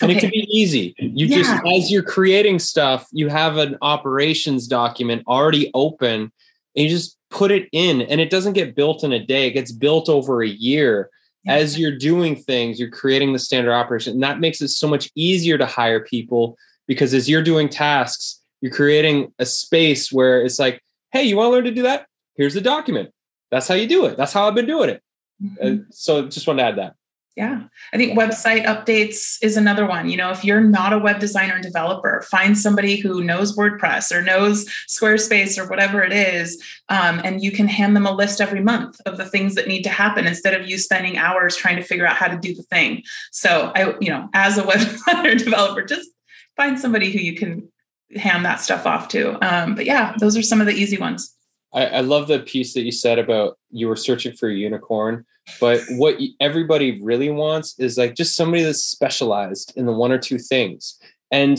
and 0.00 0.10
okay. 0.10 0.16
it 0.16 0.20
can 0.20 0.30
be 0.30 0.48
easy. 0.50 0.94
You 0.98 1.26
yeah. 1.26 1.36
just, 1.36 1.52
as 1.66 1.90
you're 1.90 2.02
creating 2.02 2.58
stuff, 2.58 3.06
you 3.12 3.28
have 3.28 3.58
an 3.58 3.76
operations 3.82 4.66
document 4.66 5.24
already 5.28 5.70
open 5.74 6.32
and 6.74 6.84
you 6.84 6.88
just 6.88 7.18
put 7.30 7.50
it 7.50 7.68
in 7.72 8.02
and 8.02 8.20
it 8.20 8.30
doesn't 8.30 8.54
get 8.54 8.74
built 8.74 9.04
in 9.04 9.12
a 9.12 9.24
day 9.24 9.46
it 9.46 9.52
gets 9.52 9.72
built 9.72 10.08
over 10.08 10.42
a 10.42 10.48
year 10.48 11.08
as 11.46 11.78
you're 11.78 11.96
doing 11.96 12.36
things 12.36 12.78
you're 12.78 12.90
creating 12.90 13.32
the 13.32 13.38
standard 13.38 13.72
operation 13.72 14.14
and 14.14 14.22
that 14.22 14.40
makes 14.40 14.60
it 14.60 14.68
so 14.68 14.86
much 14.86 15.10
easier 15.14 15.56
to 15.56 15.64
hire 15.64 16.00
people 16.00 16.56
because 16.86 17.14
as 17.14 17.28
you're 17.28 17.42
doing 17.42 17.68
tasks 17.68 18.40
You're 18.60 18.72
creating 18.72 19.32
a 19.38 19.46
space 19.46 20.12
where 20.12 20.42
it's 20.42 20.58
like, 20.58 20.82
hey, 21.12 21.24
you 21.24 21.36
want 21.36 21.48
to 21.48 21.52
learn 21.52 21.64
to 21.64 21.70
do 21.70 21.82
that? 21.82 22.06
Here's 22.36 22.54
the 22.54 22.60
document. 22.60 23.10
That's 23.50 23.66
how 23.66 23.74
you 23.74 23.88
do 23.88 24.06
it. 24.06 24.16
That's 24.16 24.32
how 24.32 24.46
I've 24.46 24.54
been 24.54 24.66
doing 24.66 24.90
it. 24.90 25.02
Mm-hmm. 25.42 25.84
so 25.90 26.28
just 26.28 26.46
want 26.46 26.58
to 26.58 26.64
add 26.64 26.76
that. 26.76 26.94
Yeah. 27.36 27.62
I 27.92 27.96
think 27.96 28.18
website 28.18 28.64
updates 28.64 29.38
is 29.40 29.56
another 29.56 29.86
one. 29.86 30.10
You 30.10 30.16
know, 30.16 30.30
if 30.30 30.44
you're 30.44 30.60
not 30.60 30.92
a 30.92 30.98
web 30.98 31.20
designer 31.20 31.54
and 31.54 31.62
developer, 31.62 32.22
find 32.28 32.58
somebody 32.58 32.96
who 32.96 33.22
knows 33.22 33.56
WordPress 33.56 34.12
or 34.12 34.20
knows 34.20 34.66
Squarespace 34.88 35.56
or 35.56 35.68
whatever 35.68 36.02
it 36.02 36.12
is. 36.12 36.62
Um, 36.88 37.20
and 37.24 37.42
you 37.42 37.52
can 37.52 37.68
hand 37.68 37.94
them 37.94 38.06
a 38.06 38.12
list 38.12 38.40
every 38.40 38.60
month 38.60 39.00
of 39.06 39.16
the 39.16 39.24
things 39.24 39.54
that 39.54 39.68
need 39.68 39.82
to 39.82 39.90
happen 39.90 40.26
instead 40.26 40.60
of 40.60 40.68
you 40.68 40.76
spending 40.76 41.18
hours 41.18 41.56
trying 41.56 41.76
to 41.76 41.84
figure 41.84 42.06
out 42.06 42.16
how 42.16 42.26
to 42.26 42.36
do 42.36 42.54
the 42.54 42.64
thing. 42.64 43.04
So 43.30 43.72
I, 43.74 43.94
you 44.00 44.10
know, 44.10 44.28
as 44.34 44.58
a 44.58 44.64
web 44.66 44.80
designer 44.80 45.34
developer, 45.36 45.82
just 45.82 46.10
find 46.56 46.78
somebody 46.78 47.12
who 47.12 47.20
you 47.20 47.36
can 47.36 47.70
hand 48.16 48.44
that 48.44 48.60
stuff 48.60 48.86
off 48.86 49.08
to. 49.08 49.38
Um, 49.46 49.76
but 49.76 49.84
yeah, 49.84 50.14
those 50.18 50.36
are 50.36 50.42
some 50.42 50.60
of 50.60 50.66
the 50.66 50.74
easy 50.74 50.98
ones. 50.98 51.34
I, 51.72 51.86
I 51.86 52.00
love 52.00 52.26
the 52.26 52.40
piece 52.40 52.74
that 52.74 52.82
you 52.82 52.92
said 52.92 53.18
about 53.18 53.58
you 53.70 53.88
were 53.88 53.96
searching 53.96 54.32
for 54.32 54.48
a 54.48 54.54
unicorn, 54.54 55.24
but 55.58 55.80
what 55.90 56.18
everybody 56.40 57.00
really 57.00 57.30
wants 57.30 57.78
is 57.78 57.98
like 57.98 58.14
just 58.14 58.36
somebody 58.36 58.62
that's 58.62 58.84
specialized 58.84 59.72
in 59.76 59.86
the 59.86 59.92
one 59.92 60.12
or 60.12 60.18
two 60.18 60.38
things. 60.38 60.98
And 61.30 61.58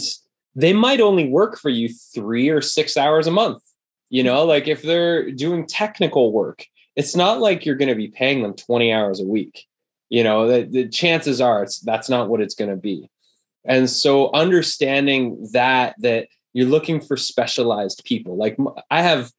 they 0.56 0.74
might 0.74 1.02
only 1.02 1.28
work 1.28 1.58
for 1.58 1.70
you 1.70 1.90
three 2.14 2.50
or 2.50 2.62
six 2.62 2.98
hours 2.98 3.28
a 3.28 3.32
month. 3.32 3.64
You 4.10 4.24
know, 4.24 4.46
like 4.46 4.68
if 4.68 4.82
they're 4.82 5.32
doing 5.32 5.66
technical 5.66 6.32
work, 6.32 6.66
it's 6.96 7.16
not 7.16 7.40
like 7.40 7.66
you're 7.66 7.76
going 7.76 7.90
to 7.90 7.96
be 7.96 8.10
paying 8.10 8.42
them 8.42 8.54
20 8.54 8.92
hours 8.92 9.22
a 9.22 9.26
week. 9.26 9.66
You 10.10 10.24
know, 10.24 10.48
the, 10.48 10.64
the 10.64 10.90
chances 10.90 11.40
are 11.40 11.64
it's 11.64 11.80
that's 11.80 12.10
not 12.10 12.28
what 12.28 12.42
it's 12.42 12.56
going 12.56 12.72
to 12.72 12.78
be. 12.78 13.10
And 13.64 13.90
so 13.90 14.32
understanding 14.34 15.48
that 15.54 15.96
that 16.00 16.28
you're 16.54 16.68
looking 16.68 17.00
for 17.00 17.16
specialized 17.16 18.04
people. 18.04 18.36
Like 18.36 18.58
I 18.90 19.02
have 19.02 19.32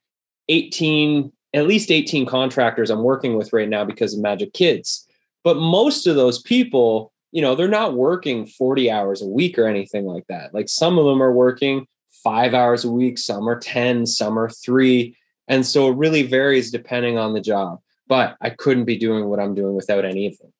18, 0.48 1.32
at 1.54 1.66
least 1.66 1.90
18 1.90 2.26
contractors 2.26 2.90
I'm 2.90 3.02
working 3.02 3.36
with 3.36 3.52
right 3.52 3.68
now 3.68 3.84
because 3.84 4.14
of 4.14 4.20
Magic 4.20 4.52
Kids. 4.52 5.06
But 5.44 5.56
most 5.56 6.06
of 6.06 6.16
those 6.16 6.40
people, 6.40 7.12
you 7.30 7.42
know, 7.42 7.54
they're 7.54 7.68
not 7.68 7.94
working 7.94 8.46
40 8.46 8.90
hours 8.90 9.22
a 9.22 9.26
week 9.26 9.58
or 9.58 9.66
anything 9.66 10.06
like 10.06 10.26
that. 10.28 10.54
Like 10.54 10.68
some 10.68 10.98
of 10.98 11.04
them 11.04 11.22
are 11.22 11.32
working 11.32 11.86
five 12.22 12.54
hours 12.54 12.84
a 12.84 12.90
week, 12.90 13.18
some 13.18 13.48
are 13.48 13.58
10, 13.58 14.06
some 14.06 14.38
are 14.38 14.48
three. 14.48 15.16
And 15.48 15.66
so 15.66 15.90
it 15.90 15.96
really 15.96 16.22
varies 16.22 16.70
depending 16.70 17.18
on 17.18 17.32
the 17.32 17.40
job. 17.40 17.80
But 18.06 18.36
I 18.40 18.50
couldn't 18.50 18.84
be 18.84 18.96
doing 18.96 19.26
what 19.26 19.40
I'm 19.40 19.54
doing 19.54 19.74
without 19.74 20.04
any 20.04 20.26
of 20.26 20.38
them. 20.38 20.52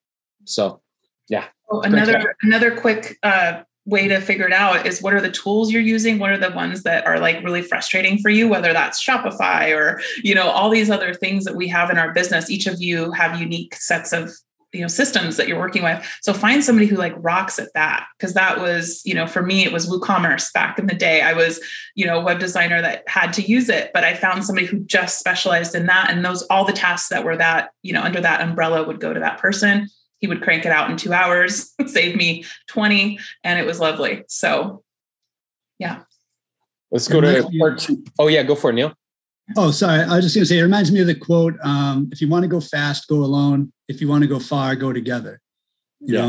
So, 0.45 0.81
yeah. 1.29 1.47
Well, 1.71 1.83
another 1.83 2.35
another 2.43 2.77
quick 2.77 3.19
uh, 3.23 3.63
way 3.85 4.07
to 4.09 4.21
figure 4.21 4.47
it 4.47 4.53
out 4.53 4.87
is 4.87 5.03
what 5.03 5.15
are 5.15 5.21
the 5.21 5.31
tools 5.31 5.73
you're 5.73 5.83
using? 5.83 6.19
What 6.19 6.31
are 6.31 6.39
the 6.39 6.51
ones 6.51 6.85
that 6.85 7.05
are 7.07 7.19
like 7.19 7.43
really 7.43 7.63
frustrating 7.63 8.19
for 8.19 8.31
you 8.31 8.49
whether 8.49 8.73
that's 8.73 9.05
shopify 9.05 9.77
or 9.77 10.01
you 10.23 10.35
know 10.35 10.49
all 10.49 10.71
these 10.71 10.91
other 10.91 11.15
things 11.15 11.45
that 11.45 11.57
we 11.57 11.69
have 11.69 11.91
in 11.91 11.99
our 11.99 12.13
business. 12.13 12.51
Each 12.51 12.67
of 12.67 12.81
you 12.81 13.11
have 13.13 13.41
unique 13.41 13.75
sets 13.75 14.13
of 14.13 14.31
you 14.73 14.81
know 14.81 14.89
systems 14.89 15.37
that 15.37 15.49
you're 15.49 15.59
working 15.59 15.83
with. 15.83 16.05
So 16.23 16.33
find 16.33 16.63
somebody 16.65 16.87
who 16.87 16.97
like 16.97 17.15
rocks 17.17 17.59
at 17.59 17.73
that 17.75 18.07
because 18.17 18.35
that 18.35 18.61
was 18.61 19.03
you 19.05 19.15
know 19.15 19.27
for 19.27 19.43
me 19.43 19.65
it 19.65 19.73
was 19.73 19.89
woocommerce 19.89 20.53
back 20.53 20.79
in 20.79 20.87
the 20.87 20.95
day. 20.95 21.21
I 21.21 21.33
was 21.33 21.61
you 21.95 22.07
know 22.07 22.21
a 22.21 22.25
web 22.25 22.39
designer 22.39 22.81
that 22.81 23.03
had 23.09 23.33
to 23.35 23.43
use 23.43 23.69
it 23.69 23.91
but 23.93 24.05
i 24.05 24.15
found 24.15 24.45
somebody 24.45 24.67
who 24.67 24.81
just 24.81 25.19
specialized 25.19 25.75
in 25.75 25.87
that 25.87 26.11
and 26.11 26.25
those 26.25 26.43
all 26.45 26.65
the 26.65 26.73
tasks 26.73 27.09
that 27.11 27.25
were 27.25 27.37
that 27.37 27.71
you 27.83 27.93
know 27.93 28.03
under 28.03 28.21
that 28.21 28.41
umbrella 28.41 28.83
would 28.83 29.01
go 29.01 29.13
to 29.13 29.21
that 29.21 29.39
person 29.39 29.89
he 30.23 30.29
would 30.29 30.41
crank 30.41 30.65
it 30.65 30.73
out 30.73 30.91
in 30.91 30.97
two 30.97 31.13
hours, 31.13 31.75
save 31.87 32.17
me 32.17 32.45
20, 32.69 33.19
and 33.45 33.59
it 33.59 33.67
was 33.67 33.81
lovely. 33.81 34.23
So, 34.29 34.83
yeah. 35.79 36.05
Let's 36.91 37.09
go 37.09 37.21
to 37.21 37.51
part 37.59 37.81
two. 37.81 38.05
Oh, 38.19 38.29
yeah, 38.29 38.45
go 38.45 38.55
for 38.55 38.71
it, 38.71 38.75
Neil. 38.75 38.95
Oh, 39.57 39.73
sorry. 39.73 40.01
I 40.01 40.17
was 40.17 40.25
just 40.25 40.37
going 40.37 40.45
to 40.45 40.47
say, 40.47 40.59
it 40.59 40.63
reminds 40.63 40.93
me 40.93 41.01
of 41.01 41.09
the 41.09 41.15
quote 41.15 41.55
um, 41.65 42.09
if 42.13 42.21
you 42.21 42.29
want 42.29 42.45
to 42.45 42.49
go 42.49 42.61
fast, 42.61 43.09
go 43.09 43.17
alone. 43.17 43.73
If 43.89 44.01
you 44.01 44.09
want 44.09 44.23
to 44.23 44.29
go 44.29 44.39
far, 44.39 44.77
go 44.77 44.93
together. 44.93 45.41
You 46.01 46.15
yeah. 46.15 46.21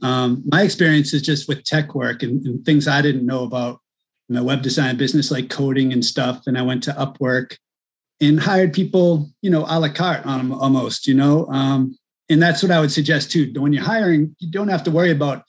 know, 0.00 0.08
um, 0.08 0.42
my 0.46 0.62
experience 0.62 1.12
is 1.12 1.22
just 1.22 1.46
with 1.46 1.64
tech 1.64 1.94
work 1.94 2.22
and, 2.22 2.44
and 2.46 2.64
things 2.64 2.88
I 2.88 3.02
didn't 3.02 3.26
know 3.26 3.44
about 3.44 3.80
my 4.30 4.40
web 4.40 4.62
design 4.62 4.96
business, 4.96 5.30
like 5.30 5.50
coding 5.50 5.92
and 5.92 6.04
stuff. 6.04 6.44
And 6.46 6.56
I 6.56 6.62
went 6.62 6.82
to 6.84 6.92
Upwork 6.92 7.58
and 8.20 8.40
hired 8.40 8.72
people, 8.72 9.30
you 9.42 9.50
know, 9.50 9.66
a 9.68 9.78
la 9.78 9.88
carte 9.88 10.24
on 10.24 10.52
almost, 10.52 11.06
you 11.06 11.14
know. 11.14 11.46
Um, 11.48 11.98
and 12.28 12.42
that's 12.42 12.62
what 12.62 12.72
I 12.72 12.80
would 12.80 12.92
suggest 12.92 13.30
too. 13.30 13.52
When 13.56 13.72
you're 13.72 13.84
hiring, 13.84 14.34
you 14.38 14.50
don't 14.50 14.68
have 14.68 14.84
to 14.84 14.90
worry 14.90 15.10
about 15.10 15.44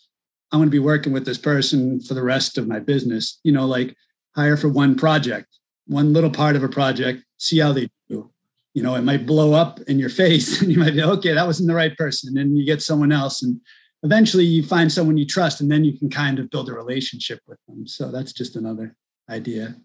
I'm 0.52 0.60
going 0.60 0.70
to 0.70 0.72
be 0.72 0.80
working 0.80 1.12
with 1.12 1.26
this 1.26 1.38
person 1.38 2.00
for 2.00 2.14
the 2.14 2.24
rest 2.24 2.58
of 2.58 2.68
my 2.68 2.80
business. 2.80 3.40
You 3.44 3.52
know, 3.52 3.66
like 3.66 3.96
hire 4.36 4.58
for 4.58 4.70
one 4.70 4.96
project, 4.96 5.48
one 5.88 6.14
little 6.14 6.30
part 6.30 6.56
of 6.56 6.64
a 6.64 6.70
project, 6.70 7.24
see 7.38 7.60
how 7.60 7.74
they 7.74 7.90
do. 8.10 8.32
You 8.74 8.84
know, 8.84 8.96
it 8.96 9.02
might 9.02 9.26
blow 9.26 9.54
up 9.54 9.80
in 9.82 10.00
your 10.00 10.10
face, 10.24 10.62
and 10.62 10.72
you 10.72 10.80
might 10.80 10.94
be 10.94 11.04
okay. 11.04 11.34
That 11.34 11.48
wasn't 11.48 11.68
the 11.68 11.76
right 11.76 11.96
person, 11.98 12.38
and 12.38 12.58
you 12.58 12.66
get 12.66 12.82
someone 12.82 13.12
else, 13.12 13.42
and 13.42 13.60
eventually 14.04 14.46
you 14.46 14.64
find 14.64 14.92
someone 14.92 15.18
you 15.18 15.26
trust, 15.26 15.60
and 15.60 15.72
then 15.72 15.84
you 15.84 15.98
can 15.98 16.10
kind 16.10 16.40
of 16.40 16.50
build 16.50 16.70
a 16.70 16.74
relationship 16.74 17.40
with 17.48 17.60
them. 17.68 17.88
So 17.88 18.12
that's 18.12 18.32
just 18.32 18.56
another 18.56 18.96
idea. 19.30 19.76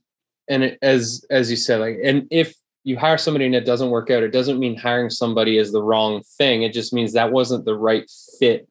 And 0.49 0.77
as 0.83 1.25
as 1.31 1.51
you 1.51 1.57
said, 1.57 1.81
like, 1.81 1.99
and 2.05 2.27
if 2.31 2.55
you 2.85 2.99
hire 2.99 3.19
somebody 3.19 3.47
and 3.47 3.55
it 3.55 3.65
doesn't 3.65 3.91
work 3.91 4.11
out, 4.11 4.23
it 4.23 4.33
doesn't 4.33 4.59
mean 4.59 4.77
hiring 4.77 5.11
somebody 5.11 5.59
is 5.59 5.73
the 5.73 5.83
wrong 5.83 6.23
thing. 6.37 6.63
It 6.63 6.73
just 6.73 6.93
means 6.93 7.13
that 7.13 7.33
wasn't 7.33 7.65
the 7.65 7.77
right 7.77 8.11
fit 8.39 8.69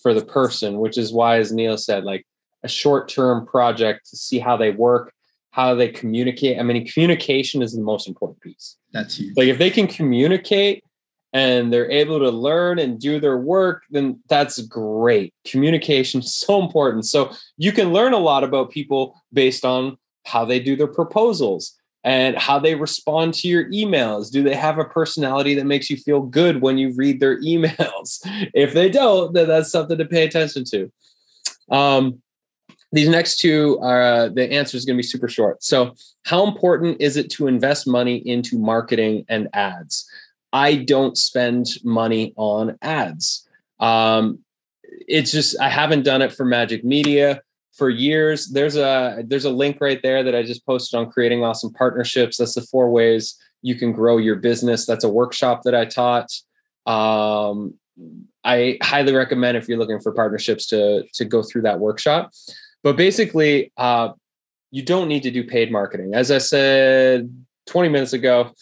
for 0.00 0.14
the 0.14 0.24
person, 0.24 0.78
which 0.78 0.96
is 0.96 1.12
why, 1.12 1.38
as 1.38 1.52
Neil 1.52 1.76
said, 1.76 2.04
like 2.04 2.24
a 2.62 2.68
short 2.68 3.08
term 3.08 3.46
project 3.46 4.08
to 4.10 4.16
see 4.16 4.38
how 4.38 4.56
they 4.56 4.70
work, 4.70 5.12
how 5.50 5.74
they 5.74 5.88
communicate. 5.88 6.58
I 6.58 6.62
mean, 6.62 6.86
communication 6.86 7.62
is 7.62 7.74
the 7.74 7.82
most 7.82 8.06
important 8.06 8.40
piece. 8.40 8.76
That's 8.92 9.16
huge. 9.16 9.36
Like 9.36 9.48
if 9.48 9.58
they 9.58 9.70
can 9.70 9.86
communicate 9.86 10.84
and 11.32 11.72
they're 11.72 11.90
able 11.90 12.20
to 12.20 12.30
learn 12.30 12.78
and 12.78 12.98
do 12.98 13.20
their 13.20 13.38
work, 13.38 13.82
then 13.90 14.20
that's 14.28 14.60
great. 14.62 15.34
Communication 15.44 16.20
is 16.20 16.34
so 16.46 16.62
important. 16.62 17.06
So 17.06 17.32
you 17.56 17.72
can 17.72 17.92
learn 17.92 18.12
a 18.12 18.18
lot 18.18 18.44
about 18.44 18.70
people 18.70 19.20
based 19.32 19.64
on 19.64 19.98
how 20.24 20.44
they 20.44 20.60
do 20.60 20.76
their 20.76 20.86
proposals 20.86 21.74
and 22.04 22.36
how 22.36 22.58
they 22.58 22.74
respond 22.74 23.34
to 23.34 23.48
your 23.48 23.70
emails. 23.70 24.30
Do 24.30 24.42
they 24.42 24.54
have 24.54 24.78
a 24.78 24.84
personality 24.84 25.54
that 25.54 25.66
makes 25.66 25.90
you 25.90 25.96
feel 25.96 26.20
good 26.20 26.60
when 26.60 26.78
you 26.78 26.92
read 26.94 27.20
their 27.20 27.40
emails? 27.42 28.20
If 28.54 28.74
they 28.74 28.88
don't, 28.88 29.32
then 29.32 29.48
that's 29.48 29.70
something 29.70 29.98
to 29.98 30.04
pay 30.04 30.24
attention 30.24 30.64
to. 30.66 30.92
Um, 31.70 32.22
these 32.92 33.08
next 33.08 33.38
two 33.38 33.78
are 33.82 34.02
uh, 34.02 34.28
the 34.28 34.50
answer 34.50 34.76
is 34.76 34.86
going 34.86 34.96
to 34.96 35.02
be 35.02 35.06
super 35.06 35.28
short. 35.28 35.62
So, 35.62 35.94
how 36.24 36.46
important 36.46 37.00
is 37.00 37.18
it 37.18 37.30
to 37.32 37.46
invest 37.46 37.86
money 37.86 38.16
into 38.16 38.58
marketing 38.58 39.26
and 39.28 39.48
ads? 39.52 40.08
I 40.52 40.76
don't 40.76 41.16
spend 41.18 41.66
money 41.84 42.32
on 42.36 42.78
ads. 42.80 43.46
Um, 43.78 44.38
it's 44.82 45.32
just 45.32 45.60
I 45.60 45.68
haven't 45.68 46.04
done 46.04 46.22
it 46.22 46.32
for 46.32 46.46
Majik 46.46 46.82
Media 46.82 47.42
for 47.78 47.88
years. 47.88 48.48
There's 48.48 48.76
a 48.76 49.22
there's 49.24 49.44
a 49.44 49.50
link 49.50 49.78
right 49.80 50.02
there 50.02 50.22
that 50.24 50.34
I 50.34 50.42
just 50.42 50.66
posted 50.66 50.98
on 50.98 51.10
creating 51.10 51.44
awesome 51.44 51.72
partnerships. 51.72 52.36
That's 52.36 52.54
the 52.54 52.62
four 52.62 52.90
ways 52.90 53.38
you 53.62 53.76
can 53.76 53.92
grow 53.92 54.18
your 54.18 54.36
business. 54.36 54.84
That's 54.84 55.04
a 55.04 55.08
workshop 55.08 55.62
that 55.62 55.74
I 55.74 55.84
taught. 55.84 56.30
Um, 56.86 57.74
I 58.44 58.78
highly 58.82 59.14
recommend 59.14 59.56
if 59.56 59.68
you're 59.68 59.78
looking 59.78 60.00
for 60.00 60.12
partnerships 60.12 60.66
to 60.66 61.04
to 61.14 61.24
go 61.24 61.42
through 61.42 61.62
that 61.62 61.78
workshop. 61.78 62.32
But 62.82 62.96
basically, 62.96 63.72
uh, 63.76 64.10
you 64.70 64.82
don't 64.82 65.08
need 65.08 65.22
to 65.22 65.30
do 65.30 65.44
paid 65.44 65.72
marketing. 65.72 66.14
As 66.14 66.30
I 66.30 66.38
said 66.38 67.32
20 67.66 67.88
minutes 67.88 68.12
ago, 68.12 68.52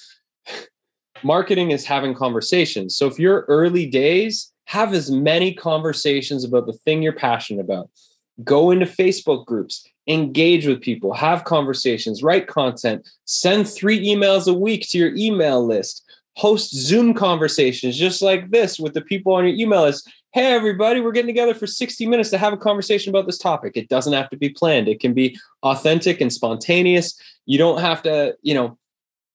marketing 1.22 1.70
is 1.70 1.84
having 1.84 2.14
conversations. 2.14 2.96
So 2.96 3.06
if 3.06 3.18
you're 3.18 3.44
early 3.48 3.86
days, 3.86 4.52
have 4.66 4.92
as 4.92 5.10
many 5.10 5.54
conversations 5.54 6.44
about 6.44 6.66
the 6.66 6.72
thing 6.72 7.02
you're 7.02 7.12
passionate 7.12 7.62
about 7.62 7.88
go 8.44 8.70
into 8.70 8.86
Facebook 8.86 9.46
groups, 9.46 9.86
engage 10.06 10.66
with 10.66 10.80
people, 10.80 11.12
have 11.12 11.44
conversations, 11.44 12.22
write 12.22 12.46
content, 12.46 13.08
send 13.24 13.68
three 13.68 14.06
emails 14.06 14.46
a 14.46 14.54
week 14.54 14.86
to 14.88 14.98
your 14.98 15.14
email 15.14 15.64
list, 15.64 16.04
host 16.36 16.74
Zoom 16.74 17.14
conversations 17.14 17.96
just 17.96 18.22
like 18.22 18.50
this 18.50 18.78
with 18.78 18.94
the 18.94 19.00
people 19.00 19.32
on 19.32 19.44
your 19.44 19.56
email 19.56 19.82
list. 19.82 20.10
Hey, 20.32 20.52
everybody, 20.52 21.00
we're 21.00 21.12
getting 21.12 21.28
together 21.28 21.54
for 21.54 21.66
60 21.66 22.06
minutes 22.06 22.30
to 22.30 22.38
have 22.38 22.52
a 22.52 22.58
conversation 22.58 23.10
about 23.10 23.24
this 23.24 23.38
topic. 23.38 23.72
It 23.74 23.88
doesn't 23.88 24.12
have 24.12 24.28
to 24.30 24.36
be 24.36 24.50
planned, 24.50 24.88
it 24.88 25.00
can 25.00 25.14
be 25.14 25.38
authentic 25.62 26.20
and 26.20 26.32
spontaneous. 26.32 27.18
You 27.46 27.58
don't 27.58 27.80
have 27.80 28.02
to, 28.02 28.36
you 28.42 28.54
know, 28.54 28.78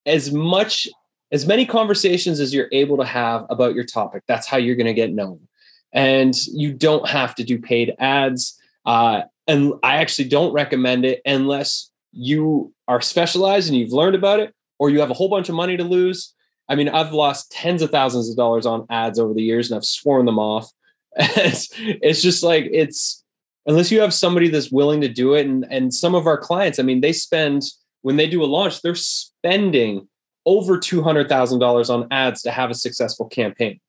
as 0.05 0.31
much 0.31 0.87
as 1.31 1.47
many 1.47 1.65
conversations 1.65 2.39
as 2.39 2.53
you're 2.53 2.67
able 2.71 2.97
to 2.97 3.05
have 3.05 3.45
about 3.49 3.73
your 3.73 3.85
topic. 3.85 4.23
That's 4.27 4.47
how 4.47 4.57
you're 4.57 4.75
going 4.75 4.87
to 4.87 4.93
get 4.93 5.13
known. 5.13 5.47
And 5.93 6.35
you 6.47 6.73
don't 6.73 7.07
have 7.07 7.35
to 7.35 7.43
do 7.43 7.59
paid 7.59 7.95
ads 7.99 8.60
uh, 8.85 9.21
and 9.47 9.73
I 9.83 9.97
actually 9.97 10.29
don't 10.29 10.53
recommend 10.53 11.05
it 11.05 11.21
unless 11.25 11.89
you 12.11 12.73
are 12.87 13.01
specialized 13.01 13.69
and 13.69 13.77
you've 13.77 13.93
learned 13.93 14.15
about 14.15 14.39
it 14.39 14.53
or 14.79 14.89
you 14.89 14.99
have 14.99 15.11
a 15.11 15.15
whole 15.15 15.29
bunch 15.29 15.49
of 15.49 15.55
money 15.55 15.77
to 15.77 15.83
lose. 15.83 16.33
I 16.67 16.75
mean, 16.75 16.89
I've 16.89 17.13
lost 17.13 17.51
tens 17.51 17.81
of 17.81 17.89
thousands 17.89 18.29
of 18.29 18.37
dollars 18.37 18.65
on 18.65 18.85
ads 18.89 19.19
over 19.19 19.33
the 19.33 19.41
years 19.43 19.69
and 19.69 19.77
I've 19.77 19.85
sworn 19.85 20.25
them 20.25 20.39
off. 20.39 20.69
it's, 21.15 21.69
it's 21.73 22.21
just 22.21 22.43
like, 22.43 22.67
it's, 22.71 23.23
unless 23.65 23.91
you 23.91 24.01
have 24.01 24.13
somebody 24.13 24.49
that's 24.49 24.71
willing 24.71 25.01
to 25.01 25.07
do 25.07 25.33
it 25.33 25.45
and 25.45 25.65
and 25.69 25.93
some 25.93 26.15
of 26.15 26.25
our 26.25 26.37
clients 26.37 26.79
i 26.79 26.81
mean 26.81 27.01
they 27.01 27.13
spend 27.13 27.61
when 28.01 28.15
they 28.15 28.27
do 28.27 28.43
a 28.43 28.45
launch 28.45 28.81
they're 28.81 28.95
spending 28.95 30.07
over 30.45 30.77
$200,000 30.77 31.89
on 31.89 32.07
ads 32.11 32.41
to 32.41 32.51
have 32.51 32.71
a 32.71 32.75
successful 32.75 33.27
campaign 33.27 33.79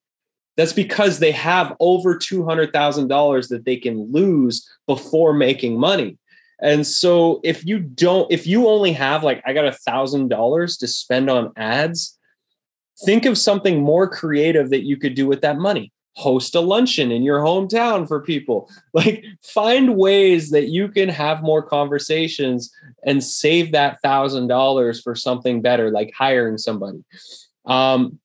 that's 0.57 0.73
because 0.73 1.19
they 1.19 1.33
have 1.33 1.75
over 1.81 2.15
$200,000 2.15 3.49
that 3.49 3.65
they 3.65 3.77
can 3.77 4.13
lose 4.13 4.69
before 4.87 5.33
making 5.33 5.79
money. 5.79 6.19
And 6.61 6.87
so 6.87 7.41
if 7.43 7.67
you 7.67 7.81
don't 7.81 8.31
if 8.31 8.47
you 8.47 8.69
only 8.69 8.93
have 8.93 9.25
like 9.25 9.43
i 9.45 9.53
got 9.53 9.67
a 9.67 9.73
thousand 9.73 10.29
dollars 10.29 10.77
to 10.77 10.87
spend 10.87 11.29
on 11.29 11.53
ads 11.57 12.17
think 13.05 13.25
of 13.25 13.39
something 13.39 13.83
more 13.83 14.09
creative 14.09 14.71
that 14.71 14.85
you 14.85 14.97
could 14.97 15.15
do 15.15 15.27
with 15.27 15.41
that 15.43 15.59
money. 15.59 15.93
Host 16.15 16.55
a 16.55 16.61
luncheon 16.61 17.11
in 17.11 17.23
your 17.23 17.41
hometown 17.41 18.07
for 18.07 18.21
people. 18.21 18.71
Like 18.95 19.25
find 19.43 19.97
ways 19.97 20.51
that 20.51 20.69
you 20.69 20.89
can 20.89 21.09
have 21.09 21.43
more 21.43 21.63
conversations 21.63 22.71
and 23.07 23.25
save 23.25 23.73
that 23.73 24.01
thousand 24.03 24.49
dollars 24.49 25.01
for 25.01 25.15
something 25.15 25.63
better 25.63 25.91
like 25.91 26.13
hiring 26.17 26.59
somebody. 26.59 27.03
Um, 27.65 28.21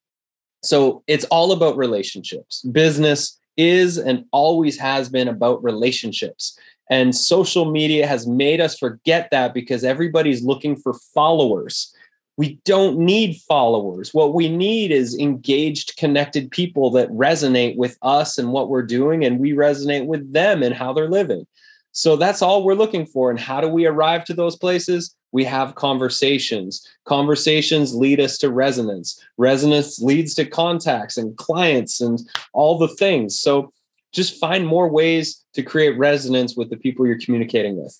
so 0.68 1.04
it's 1.08 1.26
all 1.26 1.52
about 1.52 1.78
relationships 1.78 2.62
business 2.72 3.40
is 3.58 3.98
and 3.98 4.26
always 4.32 4.78
has 4.78 5.10
been 5.10 5.28
about 5.28 5.64
relationships 5.64 6.58
and 6.90 7.16
social 7.16 7.70
media 7.72 8.08
has 8.08 8.28
made 8.28 8.62
us 8.62 8.78
forget 8.78 9.30
that 9.32 9.54
because 9.54 9.84
everybody's 9.84 10.44
looking 10.44 10.76
for 10.76 10.94
followers 11.14 11.94
we 12.38 12.60
don't 12.66 13.00
need 13.00 13.42
followers. 13.48 14.14
What 14.14 14.36
we 14.36 14.48
need 14.48 14.92
is 14.92 15.18
engaged, 15.18 15.98
connected 15.98 16.52
people 16.52 16.92
that 16.92 17.10
resonate 17.10 17.76
with 17.78 17.98
us 18.04 18.38
and 18.38 18.52
what 18.52 18.70
we're 18.70 18.84
doing, 18.84 19.26
and 19.26 19.40
we 19.40 19.54
resonate 19.54 20.06
with 20.06 20.32
them 20.32 20.62
and 20.62 20.74
how 20.74 20.94
they're 20.94 21.10
living. 21.10 21.48
So 21.94 22.16
that's 22.16 22.44
all 22.44 22.64
we're 22.64 22.76
looking 22.76 23.08
for. 23.08 23.32
And 23.32 23.40
how 23.40 23.60
do 23.60 23.68
we 23.68 23.88
arrive 23.88 24.24
to 24.26 24.36
those 24.36 24.56
places? 24.56 25.16
We 25.32 25.44
have 25.44 25.76
conversations. 25.76 26.88
Conversations 27.06 27.94
lead 27.94 28.20
us 28.20 28.38
to 28.40 28.50
resonance. 28.50 29.22
Resonance 29.38 30.00
leads 30.00 30.34
to 30.36 30.46
contacts 30.46 31.18
and 31.18 31.36
clients 31.38 32.02
and 32.02 32.20
all 32.54 32.78
the 32.78 32.88
things. 32.88 33.40
So 33.40 33.72
just 34.14 34.40
find 34.40 34.66
more 34.66 34.88
ways 34.88 35.44
to 35.54 35.64
create 35.64 35.98
resonance 35.98 36.56
with 36.56 36.70
the 36.70 36.78
people 36.78 37.06
you're 37.06 37.20
communicating 37.20 37.78
with 37.78 38.00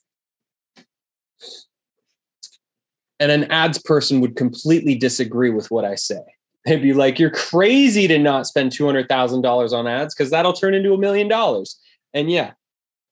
and 3.20 3.32
an 3.32 3.52
ads 3.52 3.80
person 3.80 4.22
would 4.22 4.36
completely 4.36 4.96
disagree 4.96 5.50
with 5.50 5.72
what 5.72 5.86
I 5.86 5.96
say. 5.96 6.22
They'd 6.66 6.82
be 6.82 6.94
like, 6.94 7.20
"You're 7.20 7.30
crazy 7.30 8.08
to 8.08 8.18
not 8.18 8.48
spend 8.48 8.72
two 8.72 8.86
hundred 8.86 9.08
thousand 9.08 9.42
dollars 9.42 9.74
on 9.74 9.88
ads 9.88 10.14
because 10.14 10.32
that'll 10.32 10.54
turn 10.54 10.74
into 10.74 10.94
a 10.94 10.98
million 10.98 11.28
dollars." 11.28 11.80
And 12.14 12.30
yeah, 12.30 12.52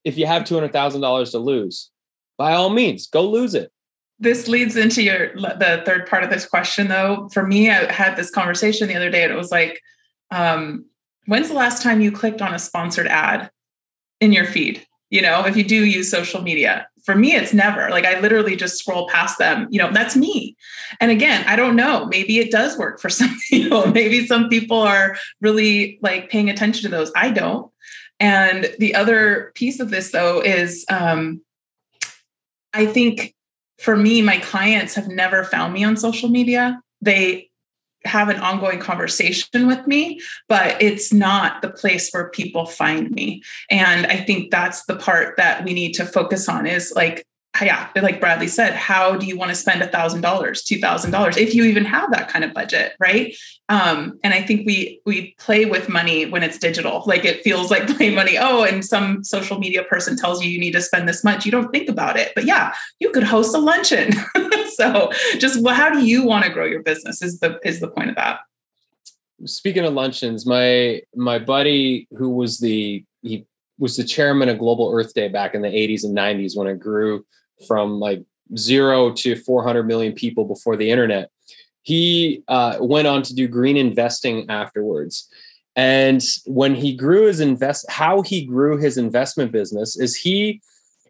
if 0.03 0.17
you 0.17 0.25
have 0.25 0.43
two 0.43 0.55
hundred 0.55 0.73
thousand 0.73 1.01
dollars 1.01 1.31
to 1.31 1.39
lose, 1.39 1.89
by 2.37 2.53
all 2.53 2.69
means, 2.69 3.07
go 3.07 3.27
lose 3.27 3.55
it. 3.55 3.71
This 4.19 4.47
leads 4.47 4.77
into 4.77 5.03
your 5.03 5.33
the 5.35 5.83
third 5.85 6.07
part 6.07 6.23
of 6.23 6.29
this 6.29 6.45
question, 6.45 6.87
though. 6.87 7.29
For 7.33 7.45
me, 7.45 7.69
I 7.69 7.91
had 7.91 8.15
this 8.15 8.29
conversation 8.29 8.87
the 8.87 8.95
other 8.95 9.09
day, 9.09 9.23
and 9.23 9.31
it 9.31 9.37
was 9.37 9.51
like, 9.51 9.81
um, 10.31 10.85
"When's 11.25 11.49
the 11.49 11.55
last 11.55 11.83
time 11.83 12.01
you 12.01 12.11
clicked 12.11 12.41
on 12.41 12.53
a 12.53 12.59
sponsored 12.59 13.07
ad 13.07 13.51
in 14.21 14.31
your 14.31 14.45
feed?" 14.45 14.85
You 15.09 15.21
know, 15.21 15.45
if 15.45 15.57
you 15.57 15.63
do 15.63 15.85
use 15.85 16.09
social 16.09 16.41
media, 16.41 16.87
for 17.05 17.15
me 17.15 17.35
it's 17.35 17.53
never. 17.53 17.89
Like 17.89 18.05
i 18.05 18.19
literally 18.19 18.55
just 18.55 18.77
scroll 18.77 19.07
past 19.07 19.37
them. 19.37 19.67
You 19.69 19.79
know 19.79 19.91
that's 19.91 20.15
me. 20.15 20.57
And 20.99 21.11
again 21.11 21.45
i 21.47 21.55
don't 21.55 21.75
know. 21.75 22.05
Maybe 22.07 22.39
it 22.39 22.51
does 22.51 22.77
work 22.77 22.99
for 22.99 23.09
some 23.21 23.37
people. 23.49 23.87
Maybe 23.87 24.25
some 24.25 24.49
people 24.49 24.79
are 24.79 25.15
really 25.39 25.99
like 26.01 26.29
paying 26.29 26.49
attention 26.49 26.89
to 26.89 26.95
those. 26.95 27.11
I 27.15 27.29
don't. 27.29 27.71
And 28.19 28.73
the 28.79 28.95
other 28.95 29.51
piece 29.55 29.79
of 29.79 29.91
this 29.91 30.11
though 30.11 30.41
is 30.41 30.85
um 30.89 31.41
i 32.73 32.85
think 32.85 33.34
for 33.77 33.95
me 33.95 34.21
my 34.21 34.37
clients 34.37 34.95
have 34.95 35.07
never 35.07 35.43
found 35.43 35.73
me 35.73 35.83
on 35.83 35.97
social 35.97 36.29
media 36.29 36.81
they 37.01 37.49
have 38.05 38.29
an 38.29 38.37
ongoing 38.37 38.79
conversation 38.79 39.67
with 39.67 39.85
me, 39.87 40.21
but 40.47 40.81
it's 40.81 41.11
not 41.11 41.61
the 41.61 41.69
place 41.69 42.11
where 42.11 42.29
people 42.29 42.65
find 42.65 43.11
me. 43.11 43.41
And 43.69 44.05
I 44.05 44.17
think 44.17 44.51
that's 44.51 44.85
the 44.85 44.95
part 44.95 45.37
that 45.37 45.65
we 45.65 45.73
need 45.73 45.93
to 45.93 46.05
focus 46.05 46.47
on 46.47 46.67
is 46.67 46.93
like 46.95 47.25
yeah, 47.63 47.89
like 47.95 48.19
Bradley 48.19 48.47
said, 48.47 48.73
how 48.73 49.15
do 49.15 49.25
you 49.25 49.37
want 49.37 49.49
to 49.49 49.55
spend 49.55 49.81
a 49.81 49.87
thousand 49.87 50.21
dollars, 50.21 50.63
two 50.63 50.79
thousand 50.79 51.11
dollars, 51.11 51.37
if 51.37 51.53
you 51.53 51.63
even 51.63 51.85
have 51.85 52.11
that 52.11 52.27
kind 52.27 52.43
of 52.43 52.53
budget, 52.53 52.95
right? 52.99 53.35
Um, 53.69 54.19
and 54.23 54.33
I 54.33 54.41
think 54.41 54.65
we 54.65 55.01
we 55.05 55.35
play 55.39 55.65
with 55.65 55.87
money 55.87 56.25
when 56.25 56.43
it's 56.43 56.57
digital. 56.57 57.03
Like 57.05 57.23
it 57.23 57.43
feels 57.43 57.71
like 57.71 57.87
play 57.97 58.13
money. 58.13 58.37
Oh, 58.37 58.63
and 58.63 58.83
some 58.83 59.23
social 59.23 59.57
media 59.57 59.83
person 59.83 60.17
tells 60.17 60.43
you 60.43 60.49
you 60.49 60.59
need 60.59 60.73
to 60.73 60.81
spend 60.81 61.07
this 61.07 61.23
much. 61.23 61.45
You 61.45 61.51
don't 61.51 61.71
think 61.71 61.87
about 61.87 62.17
it, 62.17 62.33
but 62.35 62.45
yeah, 62.45 62.73
you 62.99 63.09
could 63.11 63.23
host 63.23 63.55
a 63.55 63.59
luncheon. 63.59 64.11
so, 64.73 65.11
just 65.37 65.61
well, 65.61 65.75
how 65.75 65.89
do 65.89 66.05
you 66.05 66.23
want 66.23 66.45
to 66.45 66.51
grow 66.51 66.65
your 66.65 66.83
business? 66.83 67.21
Is 67.21 67.39
the 67.39 67.59
is 67.63 67.79
the 67.79 67.87
point 67.87 68.09
of 68.09 68.15
that? 68.15 68.39
Speaking 69.45 69.85
of 69.85 69.93
luncheons, 69.93 70.45
my 70.45 71.01
my 71.15 71.39
buddy 71.39 72.07
who 72.17 72.29
was 72.29 72.59
the 72.59 73.03
he 73.21 73.45
was 73.77 73.97
the 73.97 74.03
chairman 74.03 74.49
of 74.49 74.59
Global 74.59 74.91
Earth 74.93 75.13
Day 75.13 75.27
back 75.27 75.53
in 75.53 75.61
the 75.61 75.67
80s 75.67 76.03
and 76.05 76.15
90s 76.15 76.55
when 76.55 76.67
it 76.67 76.79
grew 76.79 77.25
from 77.67 77.99
like 77.99 78.23
zero 78.57 79.11
to 79.13 79.35
400 79.35 79.83
million 79.83 80.13
people 80.13 80.45
before 80.45 80.75
the 80.75 80.89
internet. 80.89 81.29
He 81.81 82.43
uh, 82.47 82.77
went 82.79 83.07
on 83.07 83.21
to 83.23 83.35
do 83.35 83.47
green 83.47 83.77
investing 83.77 84.49
afterwards. 84.49 85.29
And 85.75 86.23
when 86.45 86.73
he 86.73 86.95
grew 86.95 87.27
his 87.27 87.39
invest, 87.39 87.85
how 87.89 88.21
he 88.21 88.45
grew 88.45 88.77
his 88.77 88.97
investment 88.97 89.51
business 89.51 89.97
is 89.97 90.15
he 90.15 90.61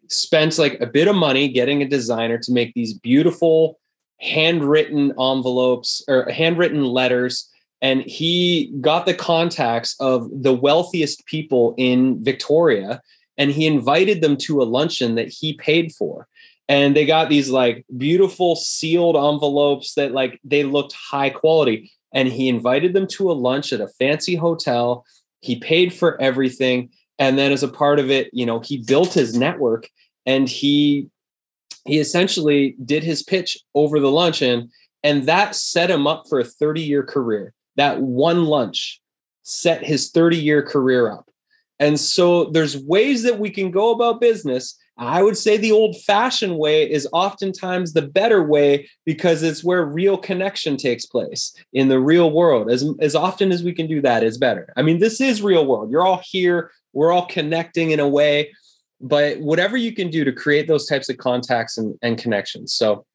spent 0.07 0.57
like 0.57 0.79
a 0.81 0.85
bit 0.85 1.07
of 1.07 1.15
money 1.15 1.47
getting 1.47 1.81
a 1.81 1.87
designer 1.87 2.37
to 2.39 2.51
make 2.51 2.73
these 2.73 2.93
beautiful 2.93 3.79
handwritten 4.19 5.11
envelopes 5.19 6.03
or 6.07 6.29
handwritten 6.29 6.83
letters 6.83 7.49
and 7.81 8.01
he 8.03 8.73
got 8.81 9.05
the 9.05 9.13
contacts 9.13 9.95
of 9.99 10.29
the 10.31 10.53
wealthiest 10.53 11.25
people 11.25 11.75
in 11.77 12.23
Victoria 12.23 13.01
and 13.37 13.51
he 13.51 13.67
invited 13.67 14.21
them 14.21 14.37
to 14.37 14.61
a 14.61 14.63
luncheon 14.63 15.15
that 15.15 15.27
he 15.27 15.53
paid 15.53 15.91
for 15.91 16.27
and 16.67 16.95
they 16.95 17.05
got 17.05 17.29
these 17.29 17.49
like 17.49 17.85
beautiful 17.95 18.55
sealed 18.55 19.15
envelopes 19.15 19.93
that 19.95 20.11
like 20.11 20.39
they 20.43 20.63
looked 20.63 20.93
high 20.93 21.29
quality. 21.29 21.91
And 22.13 22.29
he 22.29 22.47
invited 22.47 22.93
them 22.93 23.07
to 23.07 23.29
a 23.29 23.33
lunch 23.33 23.73
at 23.73 23.81
a 23.81 23.89
fancy 23.89 24.35
hotel. 24.35 25.05
He 25.41 25.59
paid 25.59 25.93
for 25.93 26.19
everything. 26.21 26.89
And 27.19 27.37
then 27.37 27.51
as 27.51 27.61
a 27.61 27.67
part 27.67 27.99
of 27.99 28.09
it 28.09 28.29
you 28.33 28.45
know 28.45 28.59
he 28.59 28.77
built 28.77 29.13
his 29.13 29.37
network 29.37 29.89
and 30.25 30.49
he 30.49 31.07
he 31.85 31.99
essentially 31.99 32.75
did 32.83 33.03
his 33.03 33.21
pitch 33.21 33.57
over 33.75 33.99
the 33.99 34.11
luncheon 34.11 34.71
and 35.03 35.27
that 35.27 35.53
set 35.53 35.91
him 35.91 36.07
up 36.07 36.23
for 36.27 36.39
a 36.39 36.43
30 36.43 36.81
year 36.81 37.03
career. 37.03 37.53
That 37.75 38.01
one 38.01 38.45
lunch 38.45 39.01
set 39.43 39.85
his 39.85 40.09
30 40.09 40.37
year 40.37 40.63
career 40.63 41.11
up. 41.11 41.29
And 41.79 41.99
so 41.99 42.45
there's 42.45 42.75
ways 42.77 43.21
that 43.23 43.37
we 43.37 43.51
can 43.51 43.69
go 43.69 43.91
about 43.91 44.19
business 44.19 44.75
I 44.97 45.21
would 45.21 45.37
say 45.37 45.57
the 45.57 45.73
old 45.73 46.01
fashioned 46.01 46.57
way 46.57 46.89
is 46.89 47.07
oftentimes 47.11 47.91
the 47.91 48.01
better 48.01 48.43
way 48.43 48.89
because 49.05 49.43
it's 49.43 49.63
where 49.63 49.83
real 49.83 50.17
connection 50.17 50.77
takes 50.77 51.05
place 51.05 51.53
in 51.73 51.89
the 51.89 51.99
real 51.99 52.31
world. 52.31 52.71
As, 52.71 52.85
as 53.01 53.13
often 53.13 53.51
as 53.51 53.61
we 53.61 53.73
can 53.73 53.87
do 53.87 54.01
that 54.01 54.23
is 54.23 54.37
better. 54.37 54.71
I 54.77 54.81
mean, 54.83 54.99
this 54.99 55.19
is 55.19 55.41
real 55.41 55.65
world. 55.65 55.91
You're 55.91 56.05
all 56.05 56.21
here, 56.23 56.71
we're 56.93 57.11
all 57.11 57.25
connecting 57.25 57.91
in 57.91 57.99
a 57.99 58.07
way, 58.07 58.53
but 59.01 59.39
whatever 59.41 59.75
you 59.75 59.93
can 59.93 60.09
do 60.09 60.23
to 60.23 60.31
create 60.31 60.67
those 60.67 60.87
types 60.87 61.09
of 61.09 61.17
contacts 61.17 61.77
and, 61.77 61.97
and 62.01 62.17
connections. 62.17 62.73
So 62.73 63.05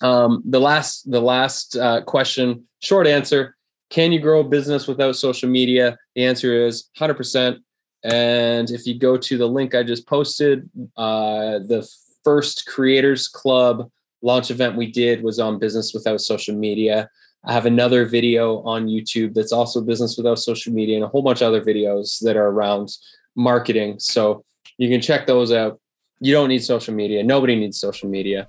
um, 0.00 0.42
the 0.44 0.60
last 0.60 1.08
the 1.10 1.20
last 1.20 1.76
uh, 1.76 2.02
question, 2.02 2.66
short 2.80 3.06
answer, 3.06 3.56
can 3.90 4.10
you 4.10 4.18
grow 4.18 4.40
a 4.40 4.44
business 4.44 4.88
without 4.88 5.14
social 5.14 5.48
media? 5.48 5.96
The 6.16 6.24
answer 6.24 6.66
is 6.66 6.90
100%. 6.98 7.58
And 8.04 8.70
if 8.70 8.86
you 8.86 8.98
go 8.98 9.16
to 9.16 9.38
the 9.38 9.46
link 9.46 9.74
I 9.74 9.82
just 9.82 10.06
posted, 10.06 10.68
uh, 10.96 11.60
the 11.60 11.88
first 12.22 12.66
Creators 12.66 13.28
Club 13.28 13.90
launch 14.22 14.50
event 14.50 14.76
we 14.76 14.90
did 14.90 15.22
was 15.22 15.38
on 15.38 15.58
business 15.58 15.92
without 15.92 16.20
social 16.20 16.54
media. 16.54 17.08
I 17.44 17.52
have 17.52 17.66
another 17.66 18.06
video 18.06 18.62
on 18.62 18.86
YouTube 18.86 19.34
that's 19.34 19.52
also 19.52 19.82
business 19.82 20.16
without 20.16 20.38
social 20.38 20.72
media 20.72 20.96
and 20.96 21.04
a 21.04 21.08
whole 21.08 21.22
bunch 21.22 21.42
of 21.42 21.48
other 21.48 21.62
videos 21.62 22.20
that 22.20 22.36
are 22.36 22.48
around 22.48 22.88
marketing. 23.36 23.96
So 23.98 24.44
you 24.78 24.88
can 24.88 25.00
check 25.00 25.26
those 25.26 25.52
out. 25.52 25.80
You 26.20 26.32
don't 26.32 26.48
need 26.48 26.64
social 26.64 26.94
media. 26.94 27.22
Nobody 27.22 27.54
needs 27.54 27.78
social 27.78 28.08
media 28.08 28.48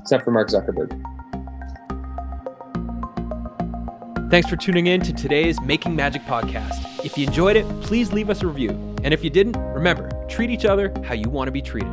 except 0.00 0.24
for 0.24 0.30
Mark 0.30 0.48
Zuckerberg. 0.48 1.11
Thanks 4.32 4.48
for 4.48 4.56
tuning 4.56 4.86
in 4.86 5.02
to 5.02 5.12
today's 5.12 5.60
Making 5.60 5.94
Magic 5.94 6.22
podcast. 6.22 7.04
If 7.04 7.18
you 7.18 7.26
enjoyed 7.26 7.54
it, 7.54 7.66
please 7.82 8.14
leave 8.14 8.30
us 8.30 8.40
a 8.40 8.46
review. 8.46 8.70
And 9.04 9.12
if 9.12 9.22
you 9.22 9.28
didn't, 9.28 9.58
remember, 9.74 10.08
treat 10.26 10.48
each 10.48 10.64
other 10.64 10.90
how 11.04 11.12
you 11.12 11.28
want 11.28 11.48
to 11.48 11.52
be 11.52 11.60
treated. 11.60 11.90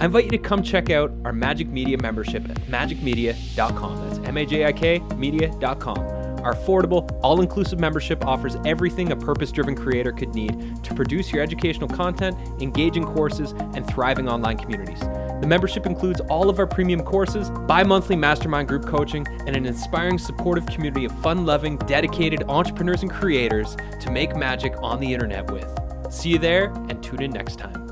I 0.00 0.06
invite 0.06 0.24
you 0.24 0.30
to 0.30 0.38
come 0.38 0.62
check 0.62 0.88
out 0.88 1.10
our 1.26 1.32
Majik 1.32 1.68
Media 1.68 1.98
membership 2.00 2.48
at 2.48 2.56
majikmedia.com. 2.68 4.08
That's 4.08 4.26
M 4.26 4.38
A 4.38 4.46
J 4.46 4.64
I 4.64 4.72
K 4.72 5.00
media.com. 5.18 5.98
Our 5.98 6.54
affordable, 6.54 7.20
all 7.22 7.42
inclusive 7.42 7.78
membership 7.78 8.24
offers 8.24 8.56
everything 8.64 9.12
a 9.12 9.16
purpose 9.16 9.52
driven 9.52 9.74
creator 9.74 10.12
could 10.12 10.34
need 10.34 10.82
to 10.82 10.94
produce 10.94 11.30
your 11.32 11.42
educational 11.42 11.88
content, 11.88 12.38
engaging 12.62 13.04
courses, 13.04 13.52
and 13.74 13.86
thriving 13.86 14.26
online 14.26 14.56
communities. 14.56 15.02
The 15.40 15.46
membership 15.46 15.86
includes 15.86 16.20
all 16.22 16.50
of 16.50 16.58
our 16.58 16.66
premium 16.66 17.02
courses, 17.02 17.50
bi 17.66 17.82
monthly 17.82 18.16
mastermind 18.16 18.68
group 18.68 18.86
coaching, 18.86 19.26
and 19.46 19.56
an 19.56 19.66
inspiring, 19.66 20.18
supportive 20.18 20.66
community 20.66 21.04
of 21.04 21.12
fun 21.22 21.46
loving, 21.46 21.76
dedicated 21.78 22.42
entrepreneurs 22.48 23.02
and 23.02 23.10
creators 23.10 23.76
to 24.00 24.10
make 24.10 24.34
magic 24.36 24.74
on 24.82 25.00
the 25.00 25.12
internet 25.12 25.50
with. 25.50 25.68
See 26.10 26.30
you 26.30 26.38
there 26.38 26.72
and 26.88 27.02
tune 27.02 27.22
in 27.22 27.30
next 27.30 27.56
time. 27.56 27.87